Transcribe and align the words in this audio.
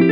All 0.00 0.06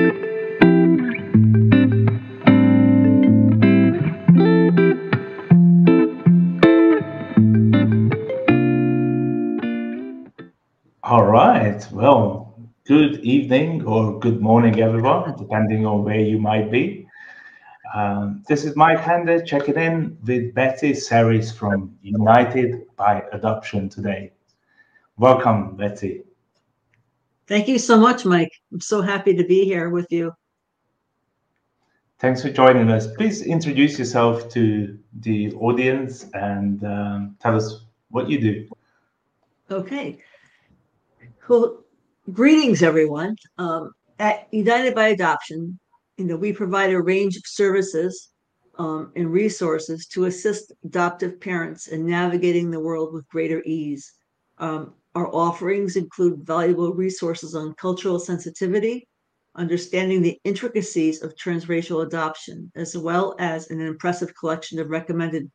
right. 11.24 11.87
Well, 11.90 12.54
good 12.85 13.21
evening 13.21 13.87
or 13.87 14.19
good 14.19 14.43
morning, 14.43 14.82
everyone, 14.82 15.35
depending 15.39 15.87
on 15.87 16.05
where 16.05 16.20
you 16.20 16.39
might 16.39 16.70
be. 16.70 17.09
Um, 17.95 18.45
this 18.46 18.66
is 18.66 18.77
Mike 18.77 19.00
Hander 19.00 19.43
checking 19.43 19.77
in 19.77 20.18
with 20.27 20.55
Betsey 20.55 20.93
Sarris 20.93 21.50
from 21.50 21.96
United 22.02 22.95
by 22.96 23.23
Adoption 23.32 23.89
today. 23.89 24.32
Welcome, 25.16 25.77
Betsey. 25.77 26.25
Thank 27.49 27.67
you 27.67 27.79
so 27.79 27.96
much, 27.96 28.27
Mike. 28.27 28.53
I'm 28.73 28.81
so 28.81 29.01
happy 29.01 29.35
to 29.35 29.43
be 29.43 29.64
here 29.64 29.89
with 29.89 30.12
you. 30.12 30.32
Thanks 32.18 32.42
for 32.42 32.50
joining 32.50 32.91
us. 32.91 33.06
Please 33.16 33.42
introduce 33.42 33.98
yourself 33.98 34.50
to 34.50 34.98
the 35.20 35.55
audience 35.55 36.27
and 36.34 36.84
um, 36.84 37.36
tell 37.41 37.56
us 37.56 37.86
what 38.10 38.28
you 38.28 38.41
do. 38.41 38.69
Okay. 39.70 40.19
Well, 41.48 41.84
greetings, 42.32 42.82
everyone. 42.82 43.36
Um, 43.56 43.92
at 44.19 44.48
United 44.52 44.94
by 44.94 45.08
Adoption, 45.08 45.78
you 46.19 46.27
know, 46.27 46.36
we 46.36 46.52
provide 46.52 46.91
a 46.91 47.00
range 47.00 47.36
of 47.36 47.42
services 47.46 48.30
um, 48.78 49.12
and 49.16 49.33
resources 49.33 50.06
to 50.08 50.27
assist 50.27 50.72
adoptive 50.84 51.41
parents 51.41 51.86
in 51.86 52.05
navigating 52.05 52.70
the 52.70 52.80
world 52.80 53.14
with 53.14 53.28
greater 53.28 53.62
ease. 53.64 54.12
Um, 54.58 54.94
our 55.18 55.34
offerings 55.34 55.96
include 55.96 56.46
valuable 56.46 56.95
resources 56.95 57.56
on 57.56 57.74
cultural 57.74 58.20
sensitivity, 58.20 59.08
understanding 59.56 60.22
the 60.22 60.38
intricacies 60.44 61.24
of 61.24 61.34
transracial 61.34 62.06
adoption, 62.06 62.70
as 62.77 62.97
well 62.97 63.34
as 63.41 63.69
an 63.70 63.80
impressive 63.80 64.33
collection 64.39 64.78
of 64.78 64.91
recommended 64.91 65.50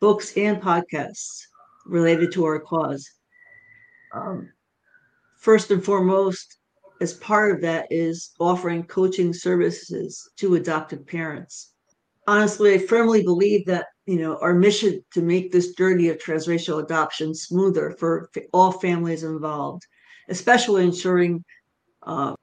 books 0.00 0.36
and 0.36 0.62
podcasts 0.62 1.40
related 1.84 2.30
to 2.30 2.44
our 2.44 2.60
cause. 2.60 3.10
Um, 4.14 4.52
first 5.40 5.72
and 5.72 5.84
foremost, 5.84 6.58
as 7.00 7.14
part 7.14 7.50
of 7.50 7.60
that 7.62 7.88
is 7.90 8.30
offering 8.38 8.84
coaching 8.84 9.32
services 9.32 10.30
to 10.36 10.54
adoptive 10.54 11.04
parents. 11.08 11.67
Honestly, 12.28 12.74
I 12.74 12.78
firmly 12.78 13.22
believe 13.22 13.64
that 13.64 13.86
you 14.04 14.18
know 14.18 14.36
our 14.42 14.52
mission 14.52 15.02
to 15.12 15.22
make 15.22 15.50
this 15.50 15.72
journey 15.72 16.10
of 16.10 16.18
transracial 16.18 16.84
adoption 16.84 17.34
smoother 17.34 17.92
for 17.98 18.30
all 18.52 18.70
families 18.70 19.24
involved, 19.24 19.86
especially 20.28 20.84
ensuring 20.84 21.42
uh, 22.02 22.34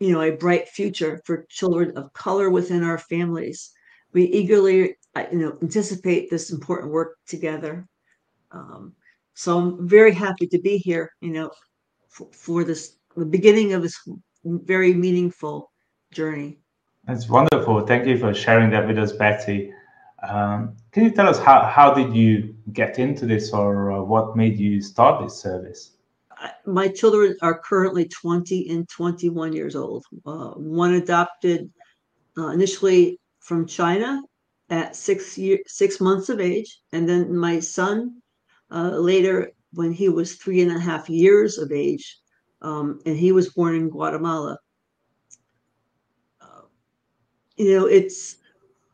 you 0.00 0.12
know 0.12 0.22
a 0.22 0.30
bright 0.30 0.70
future 0.70 1.20
for 1.26 1.44
children 1.50 1.94
of 1.98 2.10
color 2.14 2.48
within 2.48 2.82
our 2.82 2.96
families. 2.96 3.72
We 4.14 4.24
eagerly 4.24 4.96
you 5.30 5.38
know 5.38 5.58
anticipate 5.60 6.30
this 6.30 6.50
important 6.50 6.90
work 6.90 7.18
together. 7.26 7.86
Um, 8.52 8.94
so 9.34 9.58
I'm 9.58 9.86
very 9.86 10.14
happy 10.14 10.46
to 10.46 10.58
be 10.58 10.78
here, 10.78 11.12
you 11.20 11.32
know, 11.32 11.50
for, 12.08 12.30
for 12.32 12.64
this 12.64 12.96
the 13.14 13.26
beginning 13.26 13.74
of 13.74 13.82
this 13.82 13.98
very 14.44 14.94
meaningful 14.94 15.72
journey. 16.10 16.60
That's 17.06 17.28
wonderful. 17.28 17.86
Thank 17.86 18.06
you 18.06 18.18
for 18.18 18.34
sharing 18.34 18.70
that 18.70 18.86
with 18.86 18.98
us, 18.98 19.12
Betsey. 19.12 19.72
Um, 20.28 20.76
can 20.90 21.04
you 21.04 21.10
tell 21.10 21.28
us 21.28 21.38
how, 21.38 21.64
how 21.64 21.94
did 21.94 22.14
you 22.14 22.54
get 22.72 22.98
into 22.98 23.26
this 23.26 23.52
or 23.52 23.92
uh, 23.92 24.00
what 24.00 24.36
made 24.36 24.58
you 24.58 24.80
start 24.80 25.22
this 25.22 25.40
service? 25.40 25.92
My 26.66 26.88
children 26.88 27.36
are 27.42 27.58
currently 27.58 28.08
20 28.08 28.70
and 28.70 28.88
21 28.88 29.52
years 29.52 29.76
old. 29.76 30.04
Uh, 30.24 30.50
one 30.50 30.94
adopted 30.94 31.70
uh, 32.36 32.48
initially 32.48 33.20
from 33.40 33.66
China 33.66 34.20
at 34.68 34.96
six 34.96 35.38
year, 35.38 35.58
six 35.66 36.00
months 36.00 36.28
of 36.28 36.40
age, 36.40 36.80
and 36.92 37.08
then 37.08 37.34
my 37.34 37.60
son 37.60 38.20
uh, 38.70 38.90
later 38.90 39.52
when 39.72 39.92
he 39.92 40.08
was 40.08 40.34
three 40.34 40.60
and 40.62 40.72
a 40.72 40.80
half 40.80 41.08
years 41.08 41.58
of 41.58 41.70
age 41.70 42.18
um, 42.62 43.00
and 43.06 43.16
he 43.16 43.32
was 43.32 43.52
born 43.52 43.74
in 43.76 43.88
Guatemala. 43.88 44.58
You 47.56 47.70
know, 47.78 47.86
it's 47.86 48.36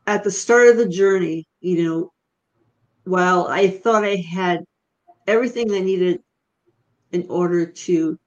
at 0.07 0.23
the 0.23 0.31
start 0.31 0.69
of 0.69 0.77
the 0.77 0.87
journey, 0.89 1.47
you 1.61 1.83
know, 1.83 2.13
while 3.05 3.47
I 3.47 3.69
thought 3.69 4.03
I 4.05 4.17
had 4.17 4.65
everything 5.27 5.73
I 5.73 5.79
needed 5.81 6.21
in 7.11 7.27
order 7.29 7.65
to, 7.67 8.19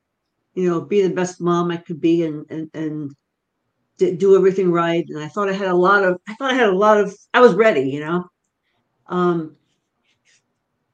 you 0.55 0.71
know, 0.71 0.81
be 0.83 1.03
the 1.03 1.15
best 1.15 1.41
mom 1.41 1.71
I 1.73 1.79
could 1.79 2.01
be 2.01 2.25
and 2.25 2.47
and 2.51 2.71
and 2.75 3.17
do 3.99 4.37
everything 4.37 4.71
right, 4.73 5.05
and 5.09 5.19
I 5.23 5.29
thought 5.29 5.49
I 5.49 5.53
had 5.53 5.69
a 5.69 5.75
lot 5.75 6.05
of, 6.05 6.21
I 6.29 6.35
thought 6.35 6.53
I 6.53 6.55
had 6.55 6.69
a 6.69 6.77
lot 6.77 6.99
of, 7.01 7.15
I 7.35 7.41
was 7.41 7.55
ready, 7.55 7.89
you 7.91 8.01
know. 8.01 8.25
Um, 9.09 9.57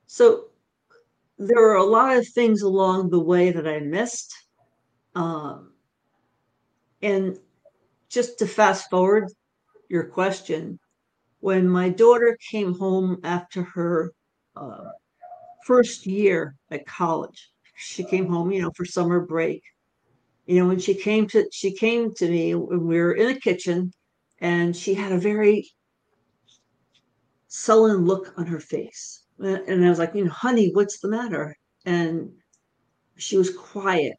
so 0.07 0.45
there 1.39 1.61
were 1.61 1.77
a 1.77 1.85
lot 1.85 2.17
of 2.17 2.29
things 2.29 2.63
along 2.63 3.11
the 3.11 3.21
way 3.21 3.51
that 3.53 3.69
I 3.69 3.81
missed. 3.81 4.35
Um, 5.15 5.73
and 7.03 7.39
just 8.12 8.39
to 8.39 8.47
fast 8.47 8.91
forward 8.91 9.28
your 9.89 10.05
question, 10.05 10.78
when 11.41 11.69
my 11.69 11.89
daughter 11.89 12.39
came 12.50 12.75
home 12.75 13.19
after 13.25 13.62
her 13.62 14.12
uh, 14.56 14.91
first 15.67 16.06
year 16.06 16.55
at 16.71 16.87
college, 16.87 17.50
she 17.77 18.05
came 18.05 18.27
home, 18.27 18.53
you 18.53 18.62
know, 18.62 18.71
for 18.77 18.84
summer 18.84 19.21
break. 19.21 19.62
You 20.47 20.61
know, 20.61 20.69
when 20.69 20.78
she 20.78 20.95
came 20.95 21.27
to 21.28 21.49
she 21.53 21.73
came 21.73 22.15
to 22.15 22.28
me 22.28 22.55
when 22.55 22.87
we 22.87 22.99
were 22.99 23.12
in 23.12 23.28
the 23.28 23.41
kitchen, 23.41 23.93
and 24.41 24.77
she 24.77 24.94
had 24.94 25.12
a 25.12 25.19
very 25.19 25.69
sullen 27.49 28.05
look 28.05 28.34
on 28.37 28.47
her 28.47 28.61
face 28.61 29.23
and 29.43 29.84
I 29.84 29.89
was 29.89 29.99
like, 29.99 30.15
you 30.15 30.25
know, 30.25 30.31
honey, 30.31 30.71
what's 30.73 31.00
the 31.00 31.09
matter? 31.09 31.56
And 31.84 32.31
she 33.17 33.37
was 33.37 33.50
quiet. 33.50 34.15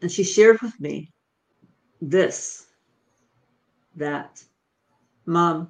And 0.00 0.10
she 0.10 0.24
shared 0.24 0.60
with 0.60 0.78
me 0.80 1.11
this 2.02 2.66
that, 3.94 4.42
Mom, 5.24 5.68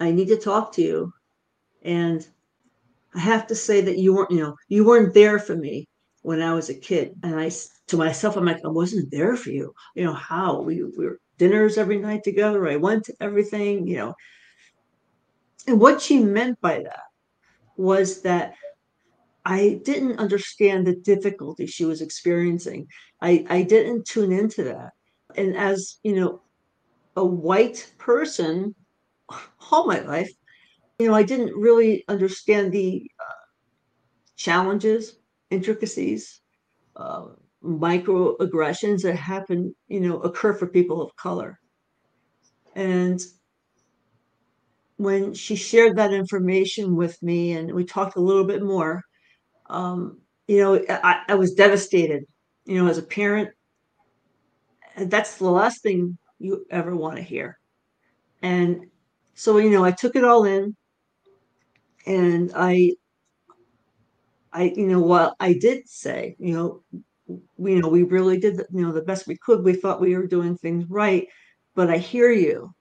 I 0.00 0.10
need 0.10 0.28
to 0.28 0.36
talk 0.36 0.72
to 0.72 0.82
you. 0.82 1.12
And 1.82 2.26
I 3.14 3.20
have 3.20 3.46
to 3.46 3.54
say 3.54 3.80
that 3.82 3.98
you 3.98 4.14
weren't, 4.14 4.32
you 4.32 4.40
know, 4.40 4.56
you 4.68 4.84
weren't 4.84 5.14
there 5.14 5.38
for 5.38 5.54
me 5.54 5.88
when 6.22 6.42
I 6.42 6.52
was 6.54 6.68
a 6.68 6.74
kid. 6.74 7.14
And 7.22 7.38
I, 7.38 7.50
to 7.88 7.96
myself, 7.96 8.36
I'm 8.36 8.44
like, 8.44 8.64
I 8.64 8.68
wasn't 8.68 9.10
there 9.10 9.36
for 9.36 9.50
you. 9.50 9.72
You 9.94 10.04
know, 10.04 10.14
how? 10.14 10.60
We, 10.60 10.82
we 10.82 11.06
were 11.06 11.20
dinners 11.38 11.78
every 11.78 11.98
night 11.98 12.24
together. 12.24 12.68
I 12.68 12.76
went 12.76 13.04
to 13.04 13.14
everything, 13.20 13.86
you 13.86 13.96
know. 13.96 14.14
And 15.68 15.78
what 15.78 16.02
she 16.02 16.18
meant 16.18 16.60
by 16.60 16.82
that 16.82 17.04
was 17.76 18.22
that 18.22 18.54
I 19.44 19.80
didn't 19.84 20.18
understand 20.18 20.86
the 20.86 20.96
difficulty 20.96 21.66
she 21.66 21.84
was 21.84 22.00
experiencing. 22.00 22.86
I, 23.20 23.44
I 23.48 23.62
didn't 23.62 24.06
tune 24.06 24.32
into 24.32 24.64
that. 24.64 24.90
And 25.36 25.56
as, 25.56 25.98
you 26.02 26.14
know, 26.14 26.42
a 27.16 27.24
white 27.24 27.92
person 27.98 28.74
all 29.70 29.86
my 29.86 30.00
life, 30.00 30.30
you 30.98 31.08
know, 31.08 31.14
I 31.14 31.22
didn't 31.22 31.54
really 31.54 32.04
understand 32.08 32.72
the 32.72 33.10
uh, 33.20 33.46
challenges, 34.36 35.16
intricacies, 35.50 36.40
uh, 36.96 37.26
microaggressions 37.64 39.02
that 39.02 39.16
happen, 39.16 39.74
you 39.88 40.00
know, 40.00 40.20
occur 40.20 40.52
for 40.52 40.66
people 40.66 41.00
of 41.00 41.14
color. 41.16 41.58
And 42.74 43.20
when 44.96 45.34
she 45.34 45.56
shared 45.56 45.96
that 45.96 46.12
information 46.12 46.96
with 46.96 47.20
me 47.22 47.52
and 47.52 47.72
we 47.72 47.84
talked 47.84 48.16
a 48.16 48.20
little 48.20 48.44
bit 48.44 48.62
more, 48.62 49.02
um, 49.72 50.18
you 50.46 50.58
know, 50.58 50.84
I, 50.88 51.22
I 51.28 51.34
was 51.34 51.54
devastated, 51.54 52.24
you 52.64 52.82
know, 52.82 52.90
as 52.90 52.98
a 52.98 53.02
parent. 53.02 53.50
That's 54.96 55.36
the 55.36 55.50
last 55.50 55.82
thing 55.82 56.18
you 56.38 56.66
ever 56.70 56.94
want 56.94 57.16
to 57.16 57.22
hear. 57.22 57.58
And 58.42 58.86
so, 59.34 59.58
you 59.58 59.70
know, 59.70 59.84
I 59.84 59.92
took 59.92 60.16
it 60.16 60.24
all 60.24 60.44
in 60.44 60.76
and 62.06 62.52
I, 62.54 62.92
I, 64.52 64.72
you 64.76 64.86
know, 64.86 65.00
what 65.00 65.34
I 65.40 65.54
did 65.54 65.88
say, 65.88 66.36
you 66.38 66.54
know, 66.54 66.82
we, 67.56 67.74
you 67.74 67.80
know, 67.80 67.88
we 67.88 68.02
really 68.02 68.38
did, 68.38 68.56
you 68.72 68.82
know, 68.82 68.92
the 68.92 69.02
best 69.02 69.26
we 69.26 69.38
could. 69.38 69.64
We 69.64 69.74
thought 69.74 70.00
we 70.00 70.14
were 70.16 70.26
doing 70.26 70.58
things 70.58 70.84
right, 70.90 71.26
but 71.74 71.88
I 71.88 71.96
hear 71.96 72.30
you 72.30 72.74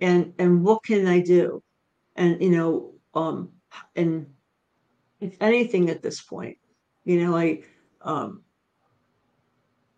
and 0.00 0.34
and 0.38 0.62
what 0.62 0.84
can 0.84 1.06
I 1.06 1.20
do? 1.20 1.62
And 2.16 2.40
you 2.42 2.50
know, 2.50 2.92
um, 3.14 3.50
and 3.96 4.26
if 5.24 5.36
anything 5.40 5.90
at 5.90 6.02
this 6.02 6.20
point, 6.20 6.58
you 7.04 7.24
know, 7.24 7.36
I 7.36 7.62
um, 8.02 8.42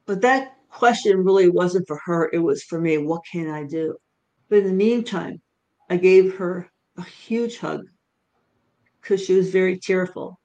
but 0.07 0.21
that 0.23 0.57
question 0.71 1.25
really 1.25 1.49
wasn't 1.51 1.87
for 1.89 1.99
her. 2.05 2.31
It 2.33 2.39
was 2.39 2.63
for 2.63 2.81
me. 2.81 2.99
What 2.99 3.23
can 3.31 3.51
I 3.51 3.65
do? 3.65 3.97
But 4.49 4.59
in 4.61 4.67
the 4.67 4.73
meantime, 4.73 5.41
I 5.91 5.97
gave 5.97 6.37
her 6.37 6.71
a 6.97 7.03
huge 7.03 7.59
hug 7.59 7.87
because 9.01 9.25
she 9.25 9.35
was 9.35 9.51
very 9.51 9.79
tearful. 9.79 10.39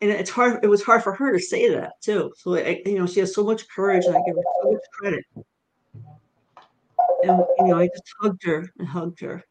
and 0.00 0.10
it's 0.10 0.30
hard. 0.30 0.62
It 0.64 0.68
was 0.68 0.82
hard 0.82 1.02
for 1.02 1.14
her 1.14 1.32
to 1.32 1.40
say 1.40 1.70
that 1.70 1.94
too. 2.02 2.32
So 2.36 2.54
I, 2.56 2.82
you 2.86 2.98
know, 2.98 3.06
she 3.06 3.20
has 3.20 3.34
so 3.34 3.44
much 3.44 3.68
courage, 3.68 4.04
and 4.04 4.16
I 4.16 4.20
give 4.26 4.36
her 4.36 4.42
so 4.62 4.72
much 4.72 4.82
credit. 4.92 5.24
And 7.22 7.44
you 7.58 7.66
know, 7.66 7.78
I 7.78 7.88
just 7.88 8.04
hugged 8.20 8.44
her 8.44 8.70
and 8.78 8.88
hugged 8.88 9.20
her, 9.20 9.42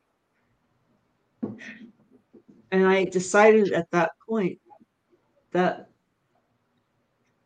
and 2.75 2.87
I 2.87 3.05
decided 3.05 3.71
at 3.73 3.89
that 3.91 4.11
point 4.27 4.59
that 5.51 5.89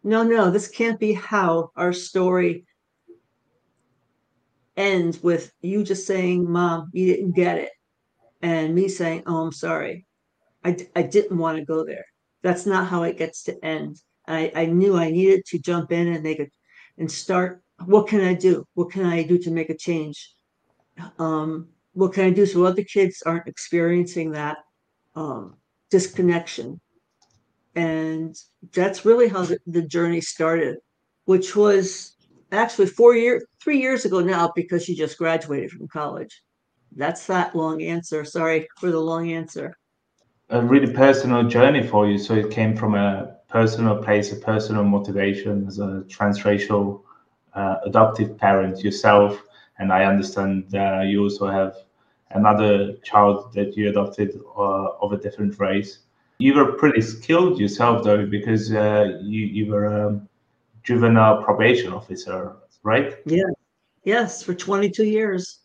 no, 0.04 0.24
no, 0.24 0.50
this 0.50 0.68
can't 0.70 1.00
be 1.00 1.14
how 1.14 1.72
our 1.76 1.92
story 1.94 2.66
ends 4.78 5.22
with 5.22 5.52
you 5.62 5.84
just 5.84 6.08
saying, 6.08 6.50
"Mom, 6.50 6.90
you 6.94 7.06
didn't 7.06 7.36
get 7.36 7.58
it," 7.58 7.72
and 8.42 8.74
me 8.74 8.88
saying, 8.88 9.24
"Oh, 9.26 9.38
I'm 9.46 9.52
sorry." 9.52 10.06
I, 10.64 10.76
I 10.96 11.04
didn't 11.04 11.38
want 11.38 11.58
to 11.58 11.66
go 11.66 11.86
there 11.86 12.06
that's 12.42 12.66
not 12.66 12.88
how 12.88 13.04
it 13.04 13.18
gets 13.18 13.44
to 13.44 13.66
end. 13.66 13.98
I, 14.28 14.52
I 14.56 14.66
knew 14.66 14.98
I 14.98 15.12
needed 15.12 15.46
to 15.48 15.60
jump 15.60 15.92
in 15.92 16.08
and 16.08 16.24
make 16.24 16.40
it 16.40 16.52
and 16.98 17.12
start. 17.12 17.62
What 17.86 18.08
can 18.08 18.22
I 18.22 18.34
do? 18.34 18.66
What 18.74 18.92
can 18.92 19.06
I 19.06 19.24
do 19.24 19.38
to 19.40 19.52
make 19.52 19.70
a 19.70 19.78
change? 19.78 20.34
Um, 21.18 21.70
what 21.94 22.14
can 22.14 22.26
I 22.26 22.30
do 22.30 22.46
so 22.46 22.64
other 22.64 22.84
kids 22.84 23.24
aren't 23.26 23.48
experiencing 23.48 24.32
that 24.32 24.58
um, 25.16 25.56
disconnection? 25.92 26.80
And 27.76 28.36
that's 28.74 29.06
really 29.06 29.28
how 29.28 29.44
the, 29.44 29.60
the 29.68 29.84
journey 29.84 30.22
started, 30.22 30.78
which 31.26 31.56
was 31.56 32.16
actually 32.52 32.88
four 32.88 33.16
years, 33.16 33.44
three 33.62 33.80
years 33.80 34.06
ago 34.06 34.20
now, 34.22 34.52
because 34.56 34.84
she 34.84 34.96
just 34.96 35.18
graduated 35.18 35.72
from 35.72 35.88
college. 35.88 36.42
That's 36.96 37.28
that 37.28 37.56
long 37.56 37.84
answer. 37.84 38.26
Sorry 38.26 38.68
for 38.80 38.92
the 38.92 39.00
long 39.00 39.32
answer 39.32 39.76
a 40.50 40.62
really 40.62 40.92
personal 40.92 41.44
journey 41.44 41.86
for 41.86 42.08
you. 42.08 42.18
So 42.18 42.34
it 42.36 42.52
came 42.52 42.76
from 42.76 42.96
a 42.96 43.36
personal 43.50 44.02
place, 44.02 44.32
a 44.32 44.36
personal 44.36 44.84
motivation 44.84 45.68
as 45.68 45.80
a 45.80 46.04
transracial 46.08 47.02
uh, 47.54 47.78
adoptive 47.86 48.38
parent 48.38 48.84
yourself. 48.84 49.42
And 49.78 49.94
I 49.94 50.06
understand 50.06 50.74
uh, 50.76 51.02
you 51.02 51.24
also 51.24 51.48
have 51.48 51.76
another 52.32 52.94
child 53.04 53.54
that 53.54 53.76
you 53.76 53.90
adopted 53.90 54.40
uh, 54.58 54.90
of 55.02 55.14
a 55.14 55.18
different 55.18 55.60
race. 55.60 56.00
You 56.38 56.54
were 56.54 56.74
pretty 56.74 57.02
skilled 57.02 57.60
yourself, 57.60 58.04
though, 58.04 58.26
because 58.26 58.72
uh, 58.72 59.20
you 59.22 59.46
you 59.46 59.72
were 59.72 59.86
a 59.86 60.22
juvenile 60.84 61.44
probation 61.44 61.92
officer, 61.92 62.56
right? 62.84 63.18
Yeah. 63.26 63.52
Yes, 64.06 64.42
for 64.42 64.54
22 64.54 65.04
years. 65.04 65.60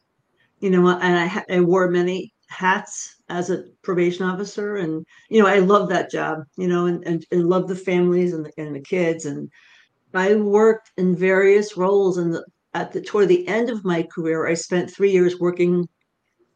You 0.61 0.71
know, 0.71 0.89
and 0.89 1.31
I, 1.31 1.45
I 1.57 1.61
wore 1.61 1.89
many 1.91 2.35
hats 2.49 3.17
as 3.29 3.51
a 3.51 3.65
probation 3.83 4.25
officer 4.25 4.77
and 4.77 5.05
you 5.29 5.43
know 5.43 5.49
i 5.49 5.59
love 5.59 5.89
that 5.89 6.11
job 6.11 6.45
you 6.57 6.69
know 6.69 6.87
and, 6.87 7.05
and, 7.07 7.25
and 7.33 7.49
love 7.49 7.69
the 7.69 7.77
families 7.77 8.33
and 8.33 8.45
the, 8.45 8.53
and 8.59 8.77
the 8.77 8.81
kids 8.81 9.25
and 9.25 9.51
i 10.13 10.35
worked 10.35 10.93
in 10.97 11.17
various 11.17 11.77
roles 11.77 12.19
and 12.19 12.37
at 12.75 12.93
the 12.93 13.01
toward 13.01 13.29
the 13.29 13.47
end 13.49 13.71
of 13.71 13.85
my 13.85 14.03
career 14.15 14.47
i 14.47 14.55
spent 14.55 14.91
three 14.91 15.11
years 15.11 15.41
working 15.41 15.89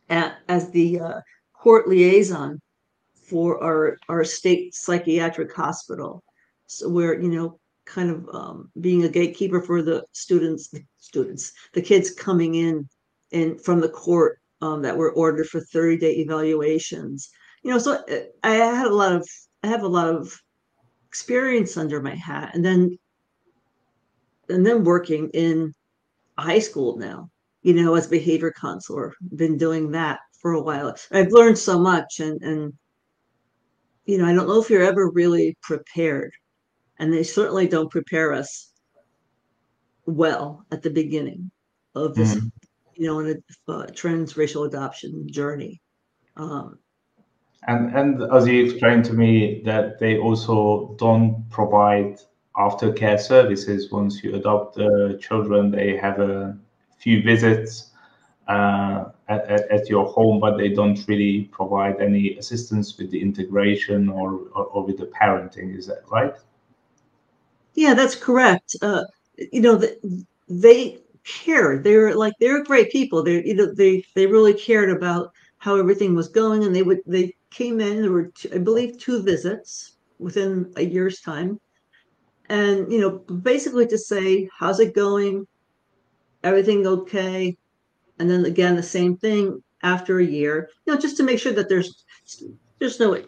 at 0.08 0.38
as 0.48 0.70
the 0.70 1.00
uh, 1.00 1.20
court 1.52 1.88
liaison 1.88 2.60
for 3.14 3.62
our 3.62 3.98
our 4.08 4.24
state 4.24 4.74
psychiatric 4.74 5.54
hospital 5.54 6.22
so 6.66 6.88
we're 6.88 7.20
you 7.20 7.28
know 7.28 7.58
kind 7.84 8.10
of 8.10 8.28
um, 8.34 8.70
being 8.80 9.04
a 9.04 9.08
gatekeeper 9.08 9.60
for 9.60 9.82
the 9.82 10.04
students 10.12 10.72
students 10.98 11.52
the 11.72 11.82
kids 11.82 12.10
coming 12.10 12.54
in 12.54 12.88
and 13.32 13.60
from 13.62 13.80
the 13.80 13.88
court 13.88 14.38
um, 14.60 14.82
that 14.82 14.96
were 14.96 15.12
ordered 15.12 15.48
for 15.48 15.60
30 15.60 15.98
day 15.98 16.12
evaluations. 16.16 17.30
You 17.62 17.72
know, 17.72 17.78
so 17.78 17.92
uh, 17.92 18.20
I 18.42 18.54
had 18.54 18.86
a 18.86 18.94
lot 18.94 19.12
of, 19.12 19.28
I 19.62 19.68
have 19.68 19.82
a 19.82 19.88
lot 19.88 20.08
of 20.08 20.40
experience 21.06 21.76
under 21.76 22.00
my 22.00 22.14
hat 22.14 22.54
and 22.54 22.64
then, 22.64 22.98
and 24.48 24.64
then 24.64 24.84
working 24.84 25.30
in 25.30 25.74
high 26.38 26.58
school 26.58 26.96
now, 26.96 27.30
you 27.62 27.74
know, 27.74 27.94
as 27.94 28.06
behavior 28.06 28.52
counselor, 28.52 29.14
been 29.36 29.56
doing 29.56 29.90
that 29.92 30.20
for 30.40 30.52
a 30.52 30.62
while. 30.62 30.94
I've 31.10 31.32
learned 31.32 31.58
so 31.58 31.78
much 31.78 32.20
and, 32.20 32.40
and, 32.42 32.72
you 34.04 34.18
know, 34.18 34.26
I 34.26 34.32
don't 34.32 34.48
know 34.48 34.60
if 34.60 34.70
you're 34.70 34.82
ever 34.82 35.10
really 35.10 35.56
prepared 35.62 36.32
and 36.98 37.12
they 37.12 37.24
certainly 37.24 37.66
don't 37.66 37.90
prepare 37.90 38.32
us 38.32 38.72
well 40.06 40.64
at 40.70 40.82
the 40.82 40.90
beginning 40.90 41.50
of 41.94 42.14
this 42.14 42.34
mm-hmm 42.34 42.48
you 42.98 43.06
know, 43.06 43.20
in 43.20 43.28
a 43.28 43.72
uh, 43.72 43.86
transracial 43.86 44.66
adoption 44.66 45.26
journey. 45.30 45.80
Um, 46.36 46.78
and 47.68 47.96
and 47.96 48.22
as 48.32 48.46
you 48.46 48.64
explained 48.64 49.04
to 49.06 49.12
me 49.12 49.62
that 49.64 49.98
they 50.00 50.18
also 50.18 50.96
don't 50.98 51.48
provide 51.48 52.18
aftercare 52.56 53.20
services 53.20 53.92
once 53.92 54.22
you 54.22 54.34
adopt 54.34 54.74
the 54.74 55.16
children. 55.20 55.70
They 55.70 55.96
have 55.96 56.18
a 56.18 56.58
few 56.98 57.22
visits 57.22 57.90
uh, 58.48 59.06
at, 59.28 59.44
at, 59.46 59.70
at, 59.70 59.88
your 59.88 60.06
home, 60.06 60.40
but 60.40 60.56
they 60.56 60.70
don't 60.70 61.06
really 61.06 61.44
provide 61.52 62.00
any 62.00 62.36
assistance 62.38 62.96
with 62.96 63.10
the 63.10 63.20
integration 63.20 64.08
or, 64.08 64.40
or, 64.54 64.64
or 64.66 64.84
with 64.86 64.98
the 64.98 65.06
parenting. 65.06 65.76
Is 65.76 65.86
that 65.86 66.02
right? 66.10 66.34
Yeah, 67.74 67.94
that's 67.94 68.14
correct. 68.14 68.74
Uh, 68.80 69.04
you 69.52 69.60
know, 69.60 69.76
the, 69.76 70.24
they 70.48 70.98
cared. 71.24 71.84
They 71.84 71.96
were 71.96 72.14
like 72.14 72.32
they 72.40 72.50
were 72.50 72.64
great 72.64 72.90
people. 72.90 73.22
They 73.22 73.44
you 73.44 73.54
know 73.54 73.72
they 73.72 74.04
they 74.14 74.26
really 74.26 74.54
cared 74.54 74.90
about 74.90 75.32
how 75.58 75.76
everything 75.76 76.14
was 76.14 76.28
going, 76.28 76.64
and 76.64 76.74
they 76.74 76.82
would 76.82 77.00
they 77.06 77.34
came 77.50 77.80
in. 77.80 78.02
There 78.02 78.12
were 78.12 78.30
two, 78.34 78.50
I 78.54 78.58
believe 78.58 78.98
two 78.98 79.22
visits 79.22 79.92
within 80.18 80.72
a 80.76 80.82
year's 80.82 81.20
time, 81.20 81.60
and 82.48 82.90
you 82.90 83.00
know 83.00 83.18
basically 83.18 83.86
to 83.88 83.98
say 83.98 84.48
how's 84.58 84.80
it 84.80 84.94
going, 84.94 85.46
everything 86.44 86.86
okay, 86.86 87.56
and 88.18 88.30
then 88.30 88.44
again 88.44 88.76
the 88.76 88.82
same 88.82 89.16
thing 89.16 89.62
after 89.82 90.18
a 90.18 90.24
year. 90.24 90.68
You 90.86 90.94
know 90.94 91.00
just 91.00 91.16
to 91.18 91.22
make 91.22 91.38
sure 91.38 91.52
that 91.52 91.68
there's 91.68 92.04
there's 92.78 93.00
no 93.00 93.22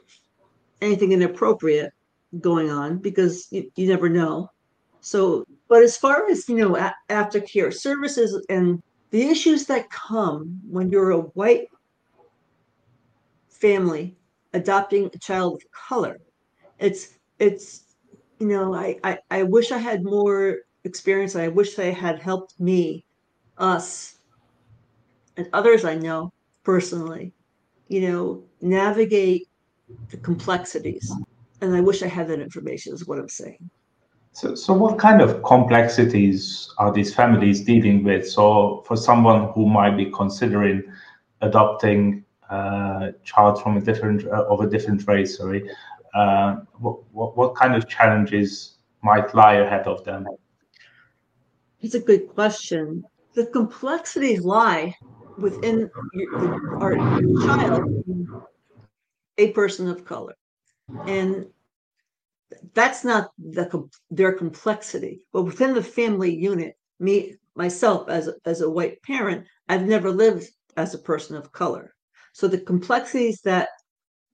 anything 0.81 1.13
inappropriate 1.13 1.93
going 2.41 2.71
on 2.71 2.99
because 2.99 3.49
you, 3.51 3.71
you 3.77 3.89
never 3.89 4.09
know. 4.09 4.51
So 5.01 5.45
but 5.69 5.83
as 5.83 5.97
far 5.97 6.29
as 6.29 6.49
you 6.49 6.57
know, 6.57 6.77
a- 6.77 6.95
aftercare 7.09 7.73
services 7.73 8.45
and 8.49 8.83
the 9.11 9.23
issues 9.23 9.67
that 9.67 9.91
come 9.91 10.61
when 10.69 10.91
you're 10.91 11.13
a 11.13 11.21
white 11.21 11.69
family 13.49 14.17
adopting 14.53 15.11
a 15.13 15.19
child 15.19 15.55
of 15.55 15.63
color, 15.89 16.19
it's 16.79 17.19
it's 17.39 17.85
you 18.39 18.49
know 18.49 18.75
I 18.75 18.99
I, 19.05 19.19
I 19.31 19.43
wish 19.45 19.73
I 19.73 19.79
had 19.79 20.05
more 20.05 20.59
experience. 20.85 21.37
I 21.37 21.49
wish 21.49 21.75
they 21.75 21.93
had 21.93 22.21
helped 22.21 22.59
me, 22.61 23.05
us, 23.59 24.17
and 25.37 25.49
others 25.53 25.85
I 25.85 25.95
know 25.95 26.33
personally, 26.65 27.33
you 27.89 28.09
know, 28.09 28.43
navigate 28.61 29.49
the 30.11 30.17
complexities. 30.19 31.13
And 31.61 31.75
I 31.75 31.81
wish 31.81 32.03
I 32.03 32.07
had 32.09 32.29
that 32.29 32.41
information. 32.41 32.95
Is 32.95 33.07
what 33.07 33.19
I'm 33.19 33.29
saying. 33.29 33.71
So, 34.33 34.55
so 34.55 34.73
what 34.73 34.99
kind 34.99 35.21
of 35.21 35.43
complexities 35.43 36.73
are 36.79 36.93
these 36.93 37.13
families 37.13 37.63
dealing 37.63 38.05
with? 38.05 38.29
So, 38.29 38.85
for 38.87 38.97
someone 38.97 39.53
who 39.53 39.67
might 39.67 39.97
be 39.97 40.07
considering 40.11 40.83
adopting 41.41 42.25
a 42.49 43.13
child 43.25 43.63
from 43.63 43.77
a 43.77 43.81
different 43.81 44.27
uh, 44.27 44.45
of 44.49 44.61
a 44.61 44.69
different 44.69 45.07
race, 45.07 45.37
sorry, 45.37 45.69
uh, 46.15 46.57
what, 46.79 46.99
what 47.13 47.37
what 47.37 47.55
kind 47.55 47.75
of 47.75 47.89
challenges 47.89 48.79
might 49.03 49.35
lie 49.35 49.55
ahead 49.55 49.87
of 49.87 50.05
them? 50.05 50.27
It's 51.83 51.95
a 51.95 52.01
good 52.01 52.29
question. 52.29 53.05
The 53.35 53.47
complexities 53.47 54.45
lie 54.45 54.95
within 55.39 55.91
our 56.81 56.97
child, 57.45 58.37
a 59.39 59.53
person 59.53 59.89
of 59.89 60.05
color, 60.05 60.35
and 61.07 61.47
that's 62.75 63.05
not 63.05 63.31
the 63.39 63.89
their 64.11 64.33
complexity. 64.33 65.25
But 65.33 65.43
within 65.43 65.75
the 65.75 65.83
family 65.83 66.35
unit 66.35 66.77
me 66.99 67.37
myself 67.55 68.09
as 68.09 68.29
as 68.45 68.61
a 68.61 68.71
white 68.71 69.03
parent 69.03 69.47
i've 69.69 69.87
never 69.87 70.11
lived 70.11 70.49
as 70.77 70.95
a 70.95 70.99
person 70.99 71.37
of 71.37 71.53
color. 71.53 71.95
So 72.33 72.47
the 72.47 72.61
complexities 72.61 73.41
that 73.43 73.71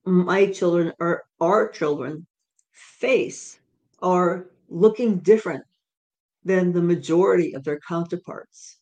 my 0.05 0.47
children 0.47 0.93
or 0.99 1.25
our 1.41 1.69
children 1.69 2.27
face 2.73 3.61
are 4.03 4.47
looking 4.69 5.19
different 5.19 5.65
than 6.47 6.73
the 6.73 6.83
majority 6.83 7.55
of 7.55 7.65
their 7.65 7.81
counterparts 7.87 8.79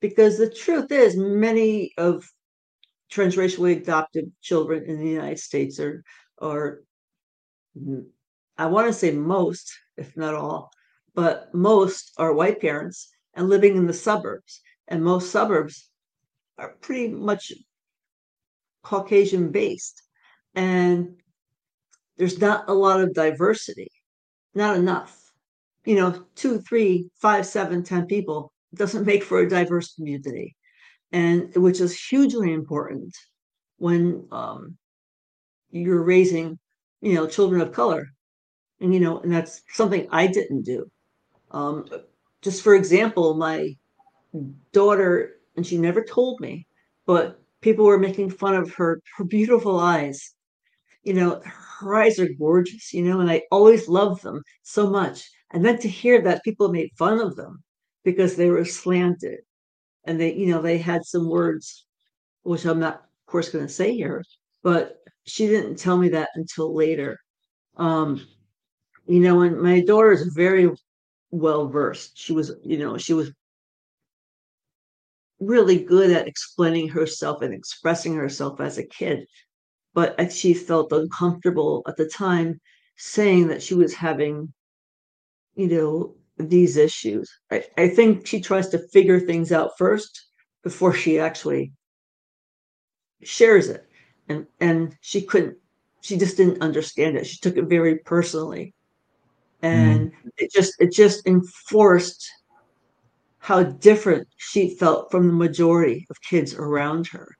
because 0.00 0.36
the 0.36 0.50
truth 0.50 0.90
is 0.92 1.16
many 1.16 1.92
of 1.96 2.28
transracially 3.10 3.76
adopted 3.76 4.30
children 4.42 4.84
in 4.84 4.98
the 4.98 5.08
united 5.08 5.38
states 5.38 5.80
are 5.80 6.02
are 6.42 6.80
I 8.58 8.66
want 8.66 8.86
to 8.86 8.92
say 8.92 9.10
most, 9.12 9.70
if 9.96 10.16
not 10.16 10.34
all, 10.34 10.70
but 11.14 11.54
most 11.54 12.12
are 12.16 12.32
white 12.32 12.60
parents 12.60 13.10
and 13.34 13.48
living 13.48 13.76
in 13.76 13.86
the 13.86 13.92
suburbs. 13.92 14.60
And 14.88 15.04
most 15.04 15.30
suburbs 15.30 15.90
are 16.58 16.76
pretty 16.80 17.08
much 17.08 17.52
Caucasian 18.82 19.50
based. 19.50 20.02
And 20.54 21.16
there's 22.16 22.40
not 22.40 22.68
a 22.68 22.74
lot 22.74 23.00
of 23.00 23.12
diversity, 23.12 23.90
not 24.54 24.76
enough. 24.76 25.25
You 25.86 25.94
know, 25.96 26.26
two, 26.34 26.60
three, 26.60 27.08
five, 27.16 27.46
seven, 27.46 27.82
ten 27.82 28.06
people 28.06 28.52
doesn't 28.74 29.06
make 29.06 29.22
for 29.22 29.38
a 29.38 29.48
diverse 29.48 29.94
community, 29.94 30.56
and 31.12 31.54
which 31.56 31.80
is 31.80 31.98
hugely 31.98 32.52
important 32.52 33.14
when 33.78 34.26
um, 34.32 34.76
you're 35.70 36.02
raising, 36.02 36.58
you 37.02 37.14
know, 37.14 37.26
children 37.26 37.60
of 37.60 37.72
color, 37.72 38.08
and 38.80 38.92
you 38.92 39.00
know, 39.00 39.20
and 39.20 39.32
that's 39.32 39.62
something 39.70 40.08
I 40.10 40.26
didn't 40.26 40.64
do. 40.64 40.90
Um, 41.52 41.86
just 42.42 42.62
for 42.62 42.74
example, 42.74 43.34
my 43.34 43.76
daughter, 44.72 45.36
and 45.56 45.66
she 45.66 45.78
never 45.78 46.02
told 46.04 46.40
me, 46.40 46.66
but 47.06 47.40
people 47.60 47.84
were 47.84 47.98
making 47.98 48.30
fun 48.30 48.54
of 48.56 48.74
her 48.74 49.00
her 49.16 49.24
beautiful 49.24 49.78
eyes. 49.78 50.34
You 51.04 51.14
know, 51.14 51.42
her 51.80 51.94
eyes 51.94 52.18
are 52.18 52.28
gorgeous, 52.38 52.92
you 52.92 53.02
know, 53.02 53.20
and 53.20 53.30
I 53.30 53.42
always 53.52 53.88
loved 53.88 54.22
them 54.22 54.42
so 54.64 54.90
much. 54.90 55.30
And 55.52 55.64
then 55.64 55.78
to 55.78 55.88
hear 55.88 56.20
that 56.22 56.44
people 56.44 56.72
made 56.72 56.90
fun 56.98 57.20
of 57.20 57.36
them 57.36 57.62
because 58.04 58.36
they 58.36 58.50
were 58.50 58.64
slanted 58.64 59.40
and 60.04 60.20
they, 60.20 60.34
you 60.34 60.46
know, 60.48 60.60
they 60.62 60.78
had 60.78 61.04
some 61.04 61.28
words, 61.28 61.86
which 62.42 62.64
I'm 62.64 62.80
not, 62.80 62.94
of 62.94 63.26
course, 63.26 63.50
going 63.50 63.66
to 63.66 63.72
say 63.72 63.94
here, 63.94 64.24
but 64.62 64.98
she 65.24 65.46
didn't 65.46 65.76
tell 65.76 65.96
me 65.96 66.08
that 66.10 66.30
until 66.34 66.74
later. 66.74 67.18
Um, 67.76 68.26
you 69.06 69.20
know, 69.20 69.42
and 69.42 69.60
my 69.60 69.80
daughter 69.80 70.12
is 70.12 70.32
very 70.34 70.70
well 71.30 71.68
versed. 71.68 72.18
She 72.18 72.32
was, 72.32 72.52
you 72.62 72.78
know, 72.78 72.98
she 72.98 73.14
was 73.14 73.30
really 75.40 75.82
good 75.82 76.10
at 76.10 76.26
explaining 76.26 76.88
herself 76.88 77.42
and 77.42 77.52
expressing 77.52 78.14
herself 78.14 78.60
as 78.60 78.78
a 78.78 78.86
kid. 78.86 79.26
But 79.94 80.32
she 80.32 80.54
felt 80.54 80.92
uncomfortable 80.92 81.82
at 81.88 81.96
the 81.96 82.08
time 82.08 82.60
saying 82.96 83.48
that 83.48 83.62
she 83.62 83.74
was 83.74 83.94
having, 83.94 84.52
you 85.56 85.68
know, 85.68 86.14
these 86.38 86.76
issues. 86.76 87.30
I, 87.50 87.64
I 87.76 87.88
think 87.88 88.26
she 88.26 88.40
tries 88.40 88.68
to 88.68 88.86
figure 88.88 89.18
things 89.18 89.52
out 89.52 89.76
first 89.78 90.26
before 90.62 90.92
she 90.92 91.18
actually 91.18 91.72
shares 93.22 93.68
it. 93.68 93.88
And 94.28 94.46
and 94.60 94.96
she 95.00 95.22
couldn't 95.22 95.56
she 96.02 96.16
just 96.16 96.36
didn't 96.36 96.62
understand 96.62 97.16
it. 97.16 97.26
She 97.26 97.38
took 97.38 97.56
it 97.56 97.64
very 97.64 97.98
personally. 97.98 98.74
And 99.62 100.12
mm. 100.12 100.30
it 100.36 100.52
just 100.52 100.74
it 100.78 100.92
just 100.92 101.26
enforced 101.26 102.28
how 103.38 103.62
different 103.62 104.28
she 104.36 104.70
felt 104.70 105.10
from 105.10 105.28
the 105.28 105.32
majority 105.32 106.06
of 106.10 106.20
kids 106.20 106.54
around 106.54 107.06
her. 107.06 107.36